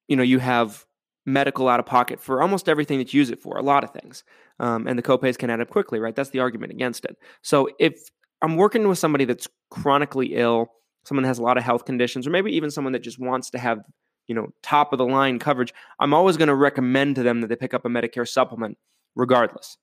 you 0.09 0.17
know 0.17 0.23
you 0.23 0.39
have 0.39 0.85
medical 1.25 1.69
out 1.69 1.79
of 1.79 1.85
pocket 1.85 2.19
for 2.19 2.41
almost 2.41 2.67
everything 2.67 2.97
that 2.97 3.13
you 3.13 3.19
use 3.19 3.29
it 3.29 3.41
for, 3.41 3.57
a 3.57 3.63
lot 3.63 3.85
of 3.85 3.91
things. 3.91 4.25
Um, 4.59 4.87
and 4.87 4.99
the 4.99 5.03
copays 5.03 5.37
can 5.37 5.49
add 5.49 5.61
up 5.61 5.69
quickly, 5.69 5.99
right? 5.99 6.15
That's 6.15 6.31
the 6.31 6.39
argument 6.39 6.73
against 6.73 7.05
it. 7.05 7.15
So 7.43 7.69
if 7.79 8.09
I'm 8.41 8.57
working 8.57 8.89
with 8.89 8.97
somebody 8.97 9.23
that's 9.23 9.47
chronically 9.69 10.35
ill, 10.35 10.69
someone 11.03 11.23
that 11.23 11.29
has 11.29 11.39
a 11.39 11.43
lot 11.43 11.57
of 11.57 11.63
health 11.63 11.85
conditions, 11.85 12.27
or 12.27 12.29
maybe 12.29 12.51
even 12.51 12.71
someone 12.71 12.93
that 12.93 13.03
just 13.03 13.19
wants 13.19 13.49
to 13.51 13.59
have, 13.59 13.79
you 14.27 14.35
know, 14.35 14.47
top 14.61 14.93
of 14.93 14.97
the 14.97 15.05
line 15.05 15.39
coverage, 15.39 15.73
I'm 15.99 16.13
always 16.13 16.37
going 16.37 16.47
to 16.47 16.55
recommend 16.55 17.15
to 17.15 17.23
them 17.23 17.41
that 17.41 17.47
they 17.47 17.55
pick 17.55 17.73
up 17.73 17.85
a 17.85 17.89
Medicare 17.89 18.27
supplement 18.27 18.77
regardless. 19.15 19.77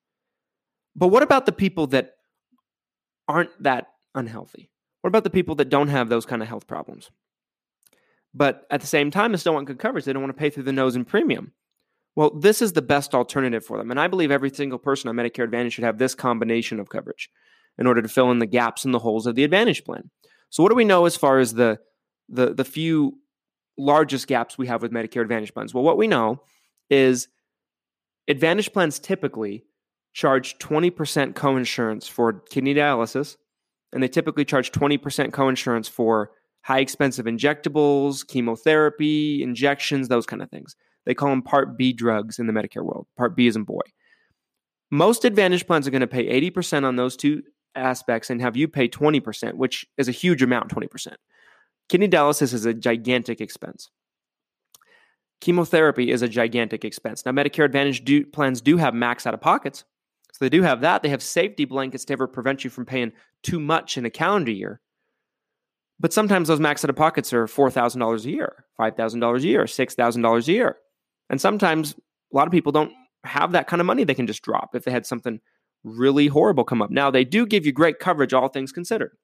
But 0.95 1.09
what 1.09 1.23
about 1.23 1.47
the 1.47 1.53
people 1.53 1.87
that 1.89 2.13
aren't 3.29 3.51
that 3.63 3.89
unhealthy? 4.15 4.71
What 5.03 5.09
about 5.09 5.25
the 5.25 5.31
people 5.31 5.55
that 5.57 5.69
don't 5.69 5.89
have 5.89 6.09
those 6.09 6.27
kind 6.27 6.43
of 6.43 6.49
health 6.49 6.67
problems? 6.67 7.11
But 8.35 8.67
at 8.71 8.81
the 8.81 8.87
same 8.87 9.11
time, 9.11 9.33
they 9.33 9.39
still 9.39 9.55
want 9.55 9.67
good 9.67 9.79
coverage. 9.79 10.05
They 10.05 10.13
don't 10.13 10.23
want 10.23 10.35
to 10.35 10.41
pay 10.41 10.51
through 10.51 10.65
the 10.65 10.73
nose 10.73 10.97
in 10.97 11.05
premium. 11.05 11.53
Well, 12.17 12.31
this 12.31 12.61
is 12.61 12.73
the 12.73 12.83
best 12.83 13.15
alternative 13.15 13.65
for 13.65 13.79
them. 13.79 13.91
And 13.91 14.01
I 14.01 14.09
believe 14.09 14.31
every 14.31 14.51
single 14.51 14.79
person 14.79 15.09
on 15.09 15.17
Medicare 15.17 15.45
Advantage 15.45 15.75
should 15.75 15.85
have 15.85 15.99
this 15.99 16.15
combination 16.15 16.81
of 16.81 16.89
coverage 16.89 17.31
in 17.79 17.87
order 17.87 18.03
to 18.03 18.09
fill 18.09 18.31
in 18.33 18.41
the 18.41 18.47
gaps 18.47 18.85
and 18.85 18.93
the 18.93 18.99
holes 18.99 19.27
of 19.27 19.37
the 19.37 19.45
Advantage 19.45 19.85
plan. 19.85 20.11
So, 20.51 20.63
what 20.63 20.71
do 20.71 20.75
we 20.75 20.85
know 20.85 21.07
as 21.07 21.17
far 21.17 21.39
as 21.39 21.55
the, 21.55 21.79
the, 22.29 22.55
the 22.55 22.65
few 22.65 23.19
largest 23.77 24.27
gaps 24.27 24.59
we 24.59 24.67
have 24.67 24.83
with 24.83 24.93
Medicare 24.93 25.23
Advantage 25.23 25.55
plans? 25.55 25.75
Well, 25.75 25.85
what 25.85 25.97
we 25.97 26.07
know 26.07 26.43
is 26.91 27.29
Advantage 28.29 28.73
plans 28.73 28.99
typically 28.99 29.65
charge 30.13 30.59
20% 30.59 31.33
coinsurance 31.33 32.11
for 32.11 32.41
kidney 32.51 32.75
dialysis, 32.75 33.37
and 33.93 34.03
they 34.03 34.09
typically 34.09 34.45
charge 34.45 34.71
20% 34.73 34.99
coinsurance 35.31 35.89
for 35.89 36.33
high 36.63 36.81
expensive 36.81 37.27
injectables, 37.27 38.27
chemotherapy, 38.27 39.43
injections, 39.43 40.09
those 40.09 40.27
kind 40.27 40.43
of 40.43 40.51
things. 40.51 40.77
They 41.07 41.15
call 41.15 41.31
them 41.31 41.41
Part 41.41 41.79
B 41.79 41.95
drugs 41.95 42.39
in 42.39 42.47
the 42.47 42.53
Medicare 42.53 42.85
world. 42.85 43.07
Part 43.17 43.35
B 43.35 43.47
is 43.47 43.57
in 43.57 43.65
boy. 43.65 43.81
Most 44.91 45.25
Advantage 45.25 45.67
plans 45.67 45.87
are 45.87 45.91
going 45.91 46.01
to 46.03 46.07
pay 46.07 46.51
80% 46.51 46.85
on 46.85 46.97
those 46.97 47.17
two 47.17 47.43
aspects 47.79 48.31
and 48.31 48.41
have 48.41 48.57
you 48.57 48.69
pay 48.69 48.89
20%, 48.89 49.55
which 49.55 49.87
is 49.97 50.09
a 50.09 50.13
huge 50.13 50.43
amount, 50.43 50.71
20%. 50.71 51.15
Kidney 51.89 52.09
dialysis 52.09 52.53
is 52.53 52.67
a 52.67 52.75
gigantic 52.75 53.41
expense. 53.41 53.91
Chemotherapy 55.41 56.11
is 56.11 56.23
a 56.23 56.29
gigantic 56.29 56.85
expense. 56.85 57.25
Now, 57.25 57.33
Medicare 57.33 57.65
Advantage 57.65 58.05
do, 58.05 58.27
plans 58.27 58.61
do 58.61 58.77
have 58.77 58.95
max 58.95 59.27
out 59.27 59.35
of 59.35 59.41
pockets. 59.41 59.85
So 60.33 60.45
they 60.45 60.49
do 60.49 60.63
have 60.63 60.83
that. 60.83 61.03
They 61.03 61.09
have 61.09 61.23
safety 61.23 61.65
blankets 61.65 62.05
to 62.07 62.13
ever 62.13 62.27
prevent 62.27 62.65
you 62.65 62.71
from 62.71 62.85
paying 62.85 63.13
too 63.43 63.61
much 63.61 63.97
in 63.97 64.05
a 64.05 64.11
calendar 64.11 64.51
year. 64.51 64.81
But 66.01 66.13
sometimes 66.13 66.49
those 66.49 66.61
max 66.61 66.85
out 66.85 66.91
of 66.91 66.97
pockets 66.97 67.33
are 67.33 67.47
$4,000 67.47 68.25
a 68.25 68.31
year, 68.31 68.65
$5,000 68.79 69.37
a 69.37 69.41
year, 69.43 69.65
$6,000 69.65 70.49
a 70.49 70.53
year. 70.53 70.77
And 71.31 71.41
sometimes 71.41 71.93
a 71.93 72.37
lot 72.37 72.47
of 72.47 72.53
people 72.53 72.73
don't 72.73 72.93
have 73.25 73.53
that 73.53 73.67
kind 73.67 73.81
of 73.81 73.87
money 73.87 74.05
they 74.05 74.15
can 74.15 74.27
just 74.27 74.43
drop 74.43 74.75
if 74.75 74.85
they 74.85 74.93
had 74.93 75.07
something 75.07 75.41
really 75.85 76.27
horrible 76.27 76.65
come 76.65 76.83
up. 76.83 76.91
Now, 76.91 77.11
they 77.11 77.25
do 77.25 77.47
give 77.47 77.67
you 77.67 77.73
great 77.73 77.99
coverage, 77.99 78.33
all 78.33 78.49
things 78.49 78.73
considered, 78.73 79.17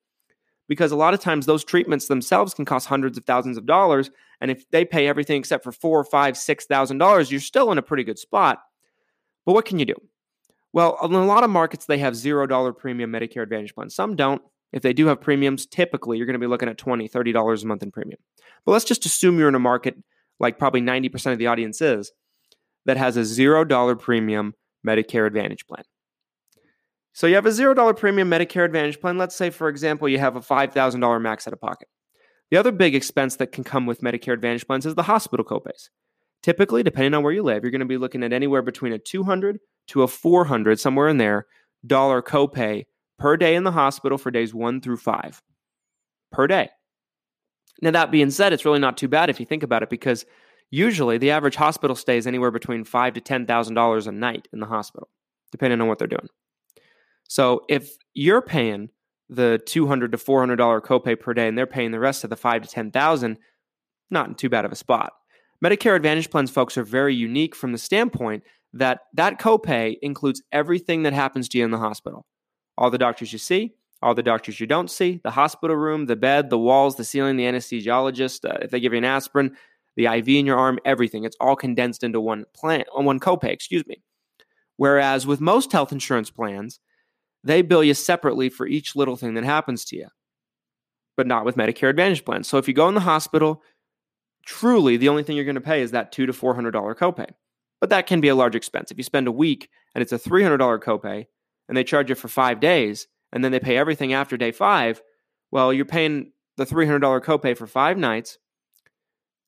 because 0.68 0.92
a 0.92 0.96
lot 0.96 1.14
of 1.14 1.20
times 1.20 1.46
those 1.46 1.64
treatments 1.64 2.08
themselves 2.08 2.54
can 2.54 2.64
cost 2.64 2.86
hundreds 2.86 3.18
of 3.18 3.24
thousands 3.24 3.56
of 3.56 3.66
dollars. 3.66 4.10
And 4.40 4.50
if 4.50 4.68
they 4.70 4.84
pay 4.84 5.06
everything 5.06 5.38
except 5.38 5.64
for 5.64 5.72
four, 5.72 6.04
five, 6.04 6.36
six 6.36 6.66
thousand 6.66 6.98
dollars, 6.98 7.30
you're 7.30 7.40
still 7.40 7.72
in 7.72 7.78
a 7.78 7.82
pretty 7.82 8.04
good 8.04 8.18
spot. 8.18 8.60
But 9.46 9.54
what 9.54 9.64
can 9.64 9.78
you 9.78 9.84
do? 9.84 9.96
Well, 10.72 10.98
in 11.04 11.14
a 11.14 11.24
lot 11.24 11.44
of 11.44 11.50
markets, 11.50 11.86
they 11.86 11.98
have 11.98 12.16
zero 12.16 12.46
dollar 12.46 12.72
premium 12.72 13.12
Medicare 13.12 13.42
Advantage 13.42 13.74
plans. 13.74 13.94
Some 13.94 14.16
don't. 14.16 14.42
If 14.72 14.82
they 14.82 14.92
do 14.92 15.06
have 15.06 15.20
premiums, 15.20 15.66
typically 15.66 16.18
you're 16.18 16.26
going 16.26 16.34
to 16.34 16.40
be 16.40 16.48
looking 16.48 16.68
at 16.68 16.78
$20, 16.78 17.08
$30 17.08 17.62
a 17.62 17.66
month 17.66 17.84
in 17.84 17.92
premium. 17.92 18.18
But 18.66 18.72
let's 18.72 18.84
just 18.84 19.06
assume 19.06 19.38
you're 19.38 19.48
in 19.48 19.54
a 19.54 19.60
market 19.60 19.94
like 20.40 20.58
probably 20.58 20.80
90% 20.80 21.32
of 21.32 21.38
the 21.38 21.46
audience 21.46 21.80
is 21.80 22.10
that 22.86 22.96
has 22.96 23.16
a 23.16 23.20
$0 23.20 24.00
premium 24.00 24.54
Medicare 24.84 25.28
Advantage 25.28 25.64
plan. 25.68 25.84
So 27.14 27.28
you 27.28 27.36
have 27.36 27.46
a 27.46 27.50
$0 27.50 27.96
premium 27.96 28.28
Medicare 28.28 28.64
Advantage 28.64 29.00
plan. 29.00 29.18
Let's 29.18 29.36
say, 29.36 29.48
for 29.50 29.68
example, 29.68 30.08
you 30.08 30.18
have 30.18 30.34
a 30.34 30.40
$5,000 30.40 31.22
max 31.22 31.46
out 31.46 31.52
of 31.52 31.60
pocket. 31.60 31.88
The 32.50 32.56
other 32.56 32.72
big 32.72 32.96
expense 32.96 33.36
that 33.36 33.52
can 33.52 33.62
come 33.62 33.86
with 33.86 34.00
Medicare 34.00 34.32
Advantage 34.32 34.66
plans 34.66 34.84
is 34.84 34.96
the 34.96 35.04
hospital 35.04 35.44
copays. 35.44 35.90
Typically, 36.42 36.82
depending 36.82 37.14
on 37.14 37.22
where 37.22 37.32
you 37.32 37.44
live, 37.44 37.62
you're 37.62 37.70
going 37.70 37.80
to 37.80 37.86
be 37.86 37.96
looking 37.96 38.24
at 38.24 38.32
anywhere 38.32 38.62
between 38.62 38.92
a 38.92 38.98
200 38.98 39.58
to 39.88 40.02
a 40.02 40.08
400, 40.08 40.80
somewhere 40.80 41.08
in 41.08 41.18
there, 41.18 41.46
dollar 41.86 42.20
copay 42.20 42.84
per 43.16 43.36
day 43.36 43.54
in 43.54 43.62
the 43.62 43.72
hospital 43.72 44.18
for 44.18 44.32
days 44.32 44.52
one 44.52 44.80
through 44.80 44.96
five 44.96 45.40
per 46.32 46.48
day. 46.48 46.68
Now, 47.80 47.92
that 47.92 48.10
being 48.10 48.30
said, 48.30 48.52
it's 48.52 48.64
really 48.64 48.80
not 48.80 48.96
too 48.96 49.08
bad 49.08 49.30
if 49.30 49.38
you 49.38 49.46
think 49.46 49.62
about 49.62 49.84
it 49.84 49.90
because 49.90 50.26
usually 50.68 51.18
the 51.18 51.30
average 51.30 51.56
hospital 51.56 51.94
stay 51.94 52.18
is 52.18 52.26
anywhere 52.26 52.50
between 52.50 52.82
five 52.82 53.14
to 53.14 53.20
ten 53.20 53.46
thousand 53.46 53.74
dollars 53.74 54.08
a 54.08 54.12
night 54.12 54.48
in 54.52 54.58
the 54.58 54.66
hospital, 54.66 55.08
depending 55.52 55.80
on 55.80 55.86
what 55.86 55.98
they're 55.98 56.08
doing. 56.08 56.28
So 57.28 57.62
if 57.68 57.96
you're 58.14 58.42
paying 58.42 58.90
the 59.28 59.60
two 59.66 59.86
hundred 59.86 60.12
to 60.12 60.18
four 60.18 60.40
hundred 60.40 60.56
dollar 60.56 60.80
copay 60.80 61.18
per 61.18 61.34
day 61.34 61.48
and 61.48 61.56
they're 61.56 61.66
paying 61.66 61.90
the 61.90 61.98
rest 61.98 62.24
of 62.24 62.30
the 62.30 62.36
five 62.36 62.62
to 62.62 62.68
ten 62.68 62.90
thousand, 62.90 63.38
not 64.10 64.28
in 64.28 64.34
too 64.34 64.48
bad 64.48 64.64
of 64.64 64.72
a 64.72 64.76
spot. 64.76 65.12
Medicare 65.64 65.96
Advantage 65.96 66.30
plans, 66.30 66.50
folks, 66.50 66.76
are 66.76 66.84
very 66.84 67.14
unique 67.14 67.54
from 67.54 67.72
the 67.72 67.78
standpoint 67.78 68.42
that 68.74 69.00
that 69.14 69.40
copay 69.40 69.96
includes 70.02 70.42
everything 70.52 71.04
that 71.04 71.12
happens 71.12 71.48
to 71.48 71.58
you 71.58 71.64
in 71.64 71.70
the 71.70 71.78
hospital 71.78 72.26
all 72.76 72.90
the 72.90 72.98
doctors 72.98 73.32
you 73.32 73.38
see, 73.38 73.74
all 74.02 74.14
the 74.14 74.22
doctors 74.22 74.60
you 74.60 74.66
don't 74.66 74.90
see, 74.90 75.20
the 75.22 75.30
hospital 75.30 75.76
room, 75.76 76.06
the 76.06 76.16
bed, 76.16 76.50
the 76.50 76.58
walls, 76.58 76.96
the 76.96 77.04
ceiling, 77.04 77.36
the 77.36 77.44
anesthesiologist, 77.44 78.48
uh, 78.48 78.58
if 78.62 78.70
they 78.70 78.80
give 78.80 78.92
you 78.92 78.98
an 78.98 79.04
aspirin, 79.04 79.56
the 79.96 80.06
IV 80.06 80.28
in 80.28 80.46
your 80.46 80.58
arm, 80.58 80.78
everything. 80.84 81.24
It's 81.24 81.36
all 81.40 81.56
condensed 81.56 82.02
into 82.02 82.20
one 82.20 82.44
plan, 82.54 82.84
one 82.92 83.20
copay, 83.20 83.50
excuse 83.50 83.86
me. 83.86 84.02
Whereas 84.76 85.26
with 85.26 85.40
most 85.40 85.70
health 85.70 85.92
insurance 85.92 86.30
plans, 86.30 86.80
they 87.44 87.62
bill 87.62 87.84
you 87.84 87.94
separately 87.94 88.48
for 88.48 88.66
each 88.66 88.96
little 88.96 89.16
thing 89.16 89.34
that 89.34 89.44
happens 89.44 89.84
to 89.86 89.96
you, 89.96 90.08
but 91.16 91.26
not 91.26 91.44
with 91.44 91.56
Medicare 91.56 91.90
Advantage 91.90 92.24
plans. 92.24 92.48
So 92.48 92.58
if 92.58 92.66
you 92.66 92.74
go 92.74 92.88
in 92.88 92.94
the 92.94 93.00
hospital, 93.00 93.62
truly 94.46 94.96
the 94.96 95.08
only 95.08 95.22
thing 95.22 95.36
you're 95.36 95.44
going 95.44 95.54
to 95.54 95.60
pay 95.60 95.82
is 95.82 95.92
that 95.92 96.10
two 96.10 96.26
to 96.26 96.32
four 96.32 96.54
hundred 96.54 96.72
dollar 96.72 96.94
copay. 96.94 97.28
But 97.80 97.90
that 97.90 98.06
can 98.06 98.20
be 98.20 98.28
a 98.28 98.34
large 98.34 98.56
expense. 98.56 98.90
If 98.90 98.98
you 98.98 99.04
spend 99.04 99.28
a 99.28 99.32
week 99.32 99.68
and 99.94 100.02
it's 100.02 100.12
a 100.12 100.18
three 100.18 100.42
hundred 100.42 100.58
dollar 100.58 100.78
copay, 100.78 101.26
and 101.68 101.76
they 101.76 101.84
charge 101.84 102.08
you 102.08 102.14
for 102.14 102.28
five 102.28 102.60
days 102.60 103.06
and 103.32 103.42
then 103.42 103.52
they 103.52 103.60
pay 103.60 103.76
everything 103.76 104.12
after 104.12 104.36
day 104.36 104.52
five, 104.52 105.02
well, 105.50 105.72
you're 105.72 105.84
paying 105.84 106.32
the 106.56 106.66
$300 106.66 107.22
copay 107.22 107.56
for 107.56 107.66
five 107.66 107.98
nights 107.98 108.38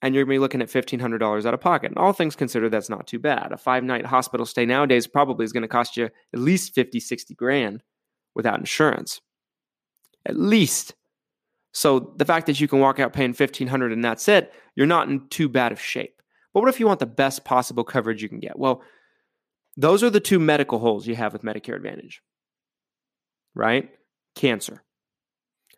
and 0.03 0.15
you're 0.15 0.25
going 0.25 0.35
to 0.35 0.39
be 0.39 0.41
looking 0.41 0.63
at 0.63 0.69
$1,500 0.69 1.47
out 1.47 1.55
of 1.55 1.61
pocket. 1.61 1.91
And 1.91 1.99
all 1.99 2.13
things 2.13 2.37
considered, 2.37 2.71
that's 2.71 2.91
not 2.91 3.07
too 3.07 3.19
bad. 3.19 3.53
A 3.53 3.57
five 3.57 3.83
night 3.83 4.07
hospital 4.07 4.47
stay 4.47 4.67
nowadays 4.67 5.07
probably 5.07 5.45
is 5.45 5.53
going 5.53 5.63
to 5.63 5.69
cost 5.69 5.97
you 5.97 6.05
at 6.07 6.39
least 6.39 6.75
50, 6.75 7.01
60 7.01 7.35
grand 7.35 7.83
without 8.35 8.59
insurance. 8.59 9.21
At 10.27 10.37
least. 10.37 10.95
So 11.73 12.15
the 12.17 12.25
fact 12.25 12.47
that 12.47 12.61
you 12.61 12.69
can 12.69 12.81
walk 12.81 12.99
out 12.99 13.13
paying 13.13 13.31
1500 13.31 13.93
and 13.93 14.05
that's 14.05 14.29
it, 14.29 14.53
you're 14.75 14.87
not 14.87 15.09
in 15.09 15.29
too 15.29 15.49
bad 15.49 15.73
of 15.73 15.81
shape. 15.81 16.23
But 16.53 16.61
what 16.61 16.69
if 16.69 16.81
you 16.81 16.87
want 16.87 17.01
the 17.01 17.07
best 17.07 17.45
possible 17.45 17.85
coverage 17.85 18.23
you 18.23 18.29
can 18.29 18.41
get? 18.41 18.59
Well, 18.59 18.83
those 19.77 20.03
are 20.03 20.11
the 20.11 20.21
two 20.21 20.39
medical 20.39 20.79
holes 20.79 21.07
you 21.07 21.15
have 21.17 21.33
with 21.33 21.43
Medicare 21.43 21.77
Advantage, 21.77 22.23
right? 23.55 23.91
Cancer. 24.35 24.83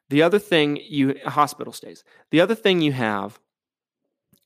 The 0.08 0.22
other 0.22 0.38
thing 0.38 0.78
you, 0.88 1.16
hospital 1.26 1.72
stays. 1.72 2.04
The 2.30 2.40
other 2.40 2.54
thing 2.54 2.80
you 2.80 2.92
have, 2.92 3.40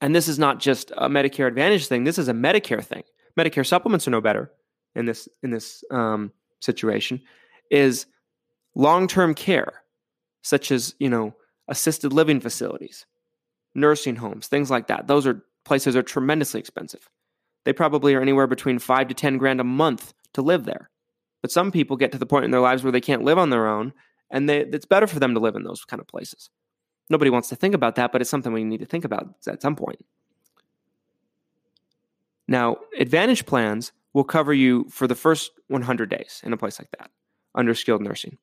and 0.02 0.14
this 0.14 0.28
is 0.28 0.38
not 0.38 0.59
just 0.59 0.90
a 0.97 1.09
Medicare 1.09 1.47
Advantage 1.47 1.87
thing, 1.87 2.04
this 2.04 2.18
is 2.18 2.28
a 2.28 2.35
Medicare 2.35 2.85
thing. 2.85 3.04
Medicare 3.38 3.66
supplements 3.66 4.06
are 4.06 4.11
no 4.11 4.21
better 4.21 4.50
in 4.97 5.06
this, 5.06 5.28
in 5.42 5.50
this 5.50 5.85
um, 5.90 6.32
situation, 6.61 7.23
is 7.71 8.06
long 8.75 9.06
term 9.06 9.32
care. 9.35 9.82
such 10.42 10.73
as, 10.73 10.97
you 10.99 11.09
know, 11.09 11.32
assisted 11.68 12.12
living 12.12 12.40
facilities, 12.40 13.06
nursing 13.76 14.16
homes, 14.16 14.49
things 14.49 14.73
like 14.73 14.88
that. 14.88 15.06
Those 15.06 15.25
are 15.25 15.44
places 15.64 15.94
are 15.94 16.02
tremendously 16.02 16.59
expensive. 16.59 17.09
They 17.64 17.73
probably 17.73 18.12
are 18.14 18.21
anywhere 18.21 18.49
between 18.49 18.80
5 18.80 19.06
to 19.06 19.14
10 19.14 19.38
grand 19.38 19.61
a 19.61 19.64
month 19.64 20.12
to 20.35 20.42
live 20.42 20.64
there. 20.64 20.90
But 21.42 21.52
some 21.52 21.71
people 21.71 21.97
get 21.97 22.11
to 22.11 22.18
the 22.18 22.26
point 22.26 22.44
in 22.44 22.50
their 22.50 22.61
lives 22.61 22.82
where 22.82 22.90
they 22.90 23.00
can't 23.00 23.23
live 23.23 23.38
on 23.38 23.50
their 23.50 23.68
own 23.68 23.92
and 24.30 24.49
they, 24.49 24.62
it's 24.62 24.87
better 24.87 25.06
for 25.06 25.21
them 25.21 25.35
to 25.35 25.40
live 25.40 25.54
in 25.54 25.62
those 25.62 25.85
kind 25.85 26.00
of 26.00 26.09
places. 26.09 26.50
Nobody 27.11 27.30
wants 27.30 27.49
to 27.49 27.56
think 27.56 27.75
about 27.75 27.97
that, 27.97 28.12
but 28.12 28.21
it's 28.21 28.30
something 28.30 28.52
we 28.52 28.64
need 28.64 28.80
to 28.80 28.87
think 28.87 29.04
about 29.04 29.35
at 29.47 29.61
some 29.61 29.76
point. 29.76 30.04
Now, 32.49 32.78
Advantage 32.99 33.47
plans 33.47 33.92
will 34.12 34.25
cover 34.25 34.52
you 34.52 34.87
for 34.90 35.06
the 35.06 35.14
first 35.14 35.52
100 35.68 36.11
days 36.11 36.40
in 36.44 36.52
a 36.52 36.56
place 36.56 36.78
like 36.78 36.90
that 36.99 37.11
under 37.54 37.75
skilled 37.75 38.02
nursing. 38.02 38.38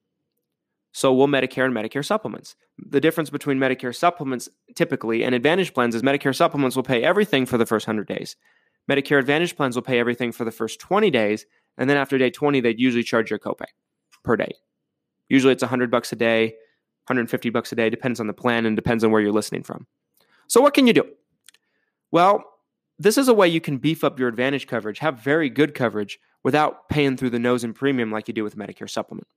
So 0.92 1.14
will 1.14 1.28
Medicare 1.28 1.66
and 1.66 1.76
Medicare 1.76 2.06
supplements. 2.06 2.56
The 2.78 3.00
difference 3.00 3.30
between 3.30 3.60
Medicare 3.60 3.96
supplements 3.96 4.50
typically 4.76 5.24
and 5.24 5.36
Advantage 5.36 5.74
plans 5.74 5.94
is 5.94 6.02
Medicare 6.02 6.36
supplements 6.36 6.76
will 6.76 6.84
pay 6.84 7.04
everything 7.04 7.46
for 7.46 7.58
the 7.58 7.66
first 7.66 7.88
100 7.88 8.08
days. 8.08 8.36
Medicare 8.90 9.20
Advantage 9.20 9.56
plans 9.56 9.76
will 9.76 9.84
pay 9.84 10.00
everything 10.00 10.32
for 10.32 10.46
the 10.46 10.52
first 10.52 10.80
20 10.80 11.12
days, 11.12 11.46
and 11.78 11.90
then 11.90 11.98
after 11.98 12.18
day 12.18 12.32
20, 12.32 12.60
they'd 12.62 12.80
usually 12.80 13.04
charge 13.04 13.30
your 13.30 13.38
copay 13.38 13.68
per 14.24 14.36
day. 14.36 14.52
Usually 15.28 15.54
it's 15.54 15.62
100 15.62 15.92
bucks 15.92 16.12
a 16.12 16.16
day, 16.16 16.56
150 17.10 17.50
bucks 17.50 17.72
a 17.72 17.76
day, 17.76 17.90
depends 17.90 18.20
on 18.20 18.28
the 18.28 18.34
plan 18.34 18.66
and 18.66 18.76
depends 18.76 19.04
on 19.04 19.12
where 19.12 19.22
you're 19.22 19.32
listening 19.32 19.64
from. 19.64 19.88
So 20.48 20.62
what 20.62 20.74
can 20.74 20.88
you 20.88 20.94
do? 20.94 21.04
Well, 22.12 22.44
this 22.98 23.18
is 23.18 23.28
a 23.28 23.34
way 23.34 23.48
you 23.48 23.62
can 23.62 23.78
beef 23.78 24.04
up 24.04 24.20
your 24.20 24.28
advantage 24.28 24.68
coverage, 24.68 25.00
have 25.00 25.20
very 25.20 25.50
good 25.50 25.74
coverage 25.74 26.20
without 26.44 26.90
paying 26.90 27.18
through 27.18 27.30
the 27.30 27.40
nose 27.40 27.64
in 27.64 27.74
premium 27.74 28.12
like 28.12 28.28
you 28.28 28.34
do 28.34 28.44
with 28.44 28.58
Medicare 28.58 28.90
supplement. 28.90 29.28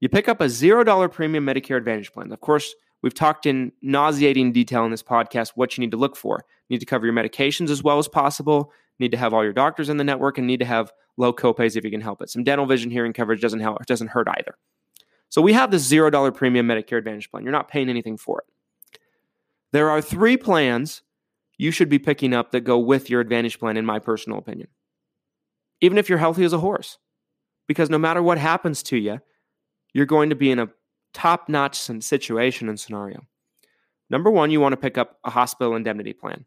You 0.00 0.08
pick 0.08 0.28
up 0.28 0.40
a 0.40 0.46
$0 0.46 1.12
premium 1.12 1.46
Medicare 1.46 1.78
Advantage 1.78 2.12
plan. 2.12 2.30
Of 2.30 2.40
course, 2.40 2.74
we've 3.02 3.14
talked 3.14 3.46
in 3.46 3.72
nauseating 3.80 4.52
detail 4.52 4.84
in 4.84 4.90
this 4.90 5.02
podcast 5.02 5.52
what 5.54 5.76
you 5.76 5.80
need 5.80 5.92
to 5.92 5.96
look 5.96 6.16
for. 6.16 6.44
You 6.68 6.74
need 6.74 6.80
to 6.80 6.86
cover 6.86 7.06
your 7.06 7.14
medications 7.14 7.70
as 7.70 7.82
well 7.82 7.98
as 7.98 8.08
possible, 8.08 8.70
you 8.98 9.04
need 9.04 9.12
to 9.12 9.18
have 9.18 9.32
all 9.32 9.42
your 9.42 9.52
doctors 9.52 9.88
in 9.88 9.96
the 9.96 10.04
network, 10.04 10.36
and 10.36 10.46
need 10.46 10.60
to 10.60 10.66
have 10.66 10.92
low 11.16 11.32
copays 11.32 11.76
if 11.76 11.84
you 11.84 11.90
can 11.90 12.00
help 12.00 12.20
it. 12.20 12.30
Some 12.30 12.44
dental 12.44 12.66
vision 12.66 12.90
hearing 12.90 13.12
coverage 13.12 13.40
doesn't 13.40 13.60
help, 13.60 13.84
doesn't 13.86 14.08
hurt 14.08 14.28
either. 14.28 14.56
So 15.34 15.42
we 15.42 15.52
have 15.54 15.72
this 15.72 15.90
$0 15.90 16.32
premium 16.32 16.68
Medicare 16.68 16.98
Advantage 16.98 17.28
plan. 17.28 17.42
You're 17.42 17.50
not 17.50 17.66
paying 17.66 17.88
anything 17.88 18.16
for 18.16 18.42
it. 18.42 19.00
There 19.72 19.90
are 19.90 20.00
three 20.00 20.36
plans 20.36 21.02
you 21.58 21.72
should 21.72 21.88
be 21.88 21.98
picking 21.98 22.32
up 22.32 22.52
that 22.52 22.60
go 22.60 22.78
with 22.78 23.10
your 23.10 23.20
Advantage 23.20 23.58
plan, 23.58 23.76
in 23.76 23.84
my 23.84 23.98
personal 23.98 24.38
opinion. 24.38 24.68
Even 25.80 25.98
if 25.98 26.08
you're 26.08 26.18
healthy 26.18 26.44
as 26.44 26.52
a 26.52 26.60
horse. 26.60 26.98
Because 27.66 27.90
no 27.90 27.98
matter 27.98 28.22
what 28.22 28.38
happens 28.38 28.80
to 28.84 28.96
you, 28.96 29.18
you're 29.92 30.06
going 30.06 30.30
to 30.30 30.36
be 30.36 30.52
in 30.52 30.60
a 30.60 30.68
top 31.12 31.48
notch 31.48 31.80
situation 31.80 32.68
and 32.68 32.78
scenario. 32.78 33.26
Number 34.10 34.30
one, 34.30 34.52
you 34.52 34.60
want 34.60 34.74
to 34.74 34.76
pick 34.76 34.96
up 34.96 35.18
a 35.24 35.30
hospital 35.30 35.74
indemnity 35.74 36.12
plan. 36.12 36.44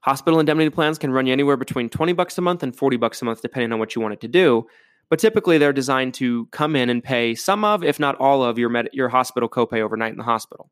Hospital 0.00 0.40
indemnity 0.40 0.70
plans 0.70 0.96
can 0.96 1.12
run 1.12 1.26
you 1.26 1.34
anywhere 1.34 1.58
between 1.58 1.90
20 1.90 2.14
bucks 2.14 2.38
a 2.38 2.40
month 2.40 2.62
and 2.62 2.74
40 2.74 2.96
bucks 2.96 3.20
a 3.20 3.26
month, 3.26 3.42
depending 3.42 3.70
on 3.70 3.78
what 3.78 3.94
you 3.94 4.00
want 4.00 4.14
it 4.14 4.22
to 4.22 4.28
do. 4.28 4.66
But 5.10 5.18
typically, 5.18 5.58
they're 5.58 5.72
designed 5.72 6.14
to 6.14 6.46
come 6.46 6.74
in 6.74 6.90
and 6.90 7.02
pay 7.02 7.34
some 7.34 7.64
of, 7.64 7.84
if 7.84 8.00
not 8.00 8.16
all 8.16 8.42
of, 8.42 8.58
your 8.58 8.68
med- 8.68 8.90
your 8.92 9.08
hospital 9.08 9.48
copay 9.48 9.80
overnight 9.80 10.12
in 10.12 10.18
the 10.18 10.24
hospital. 10.24 10.70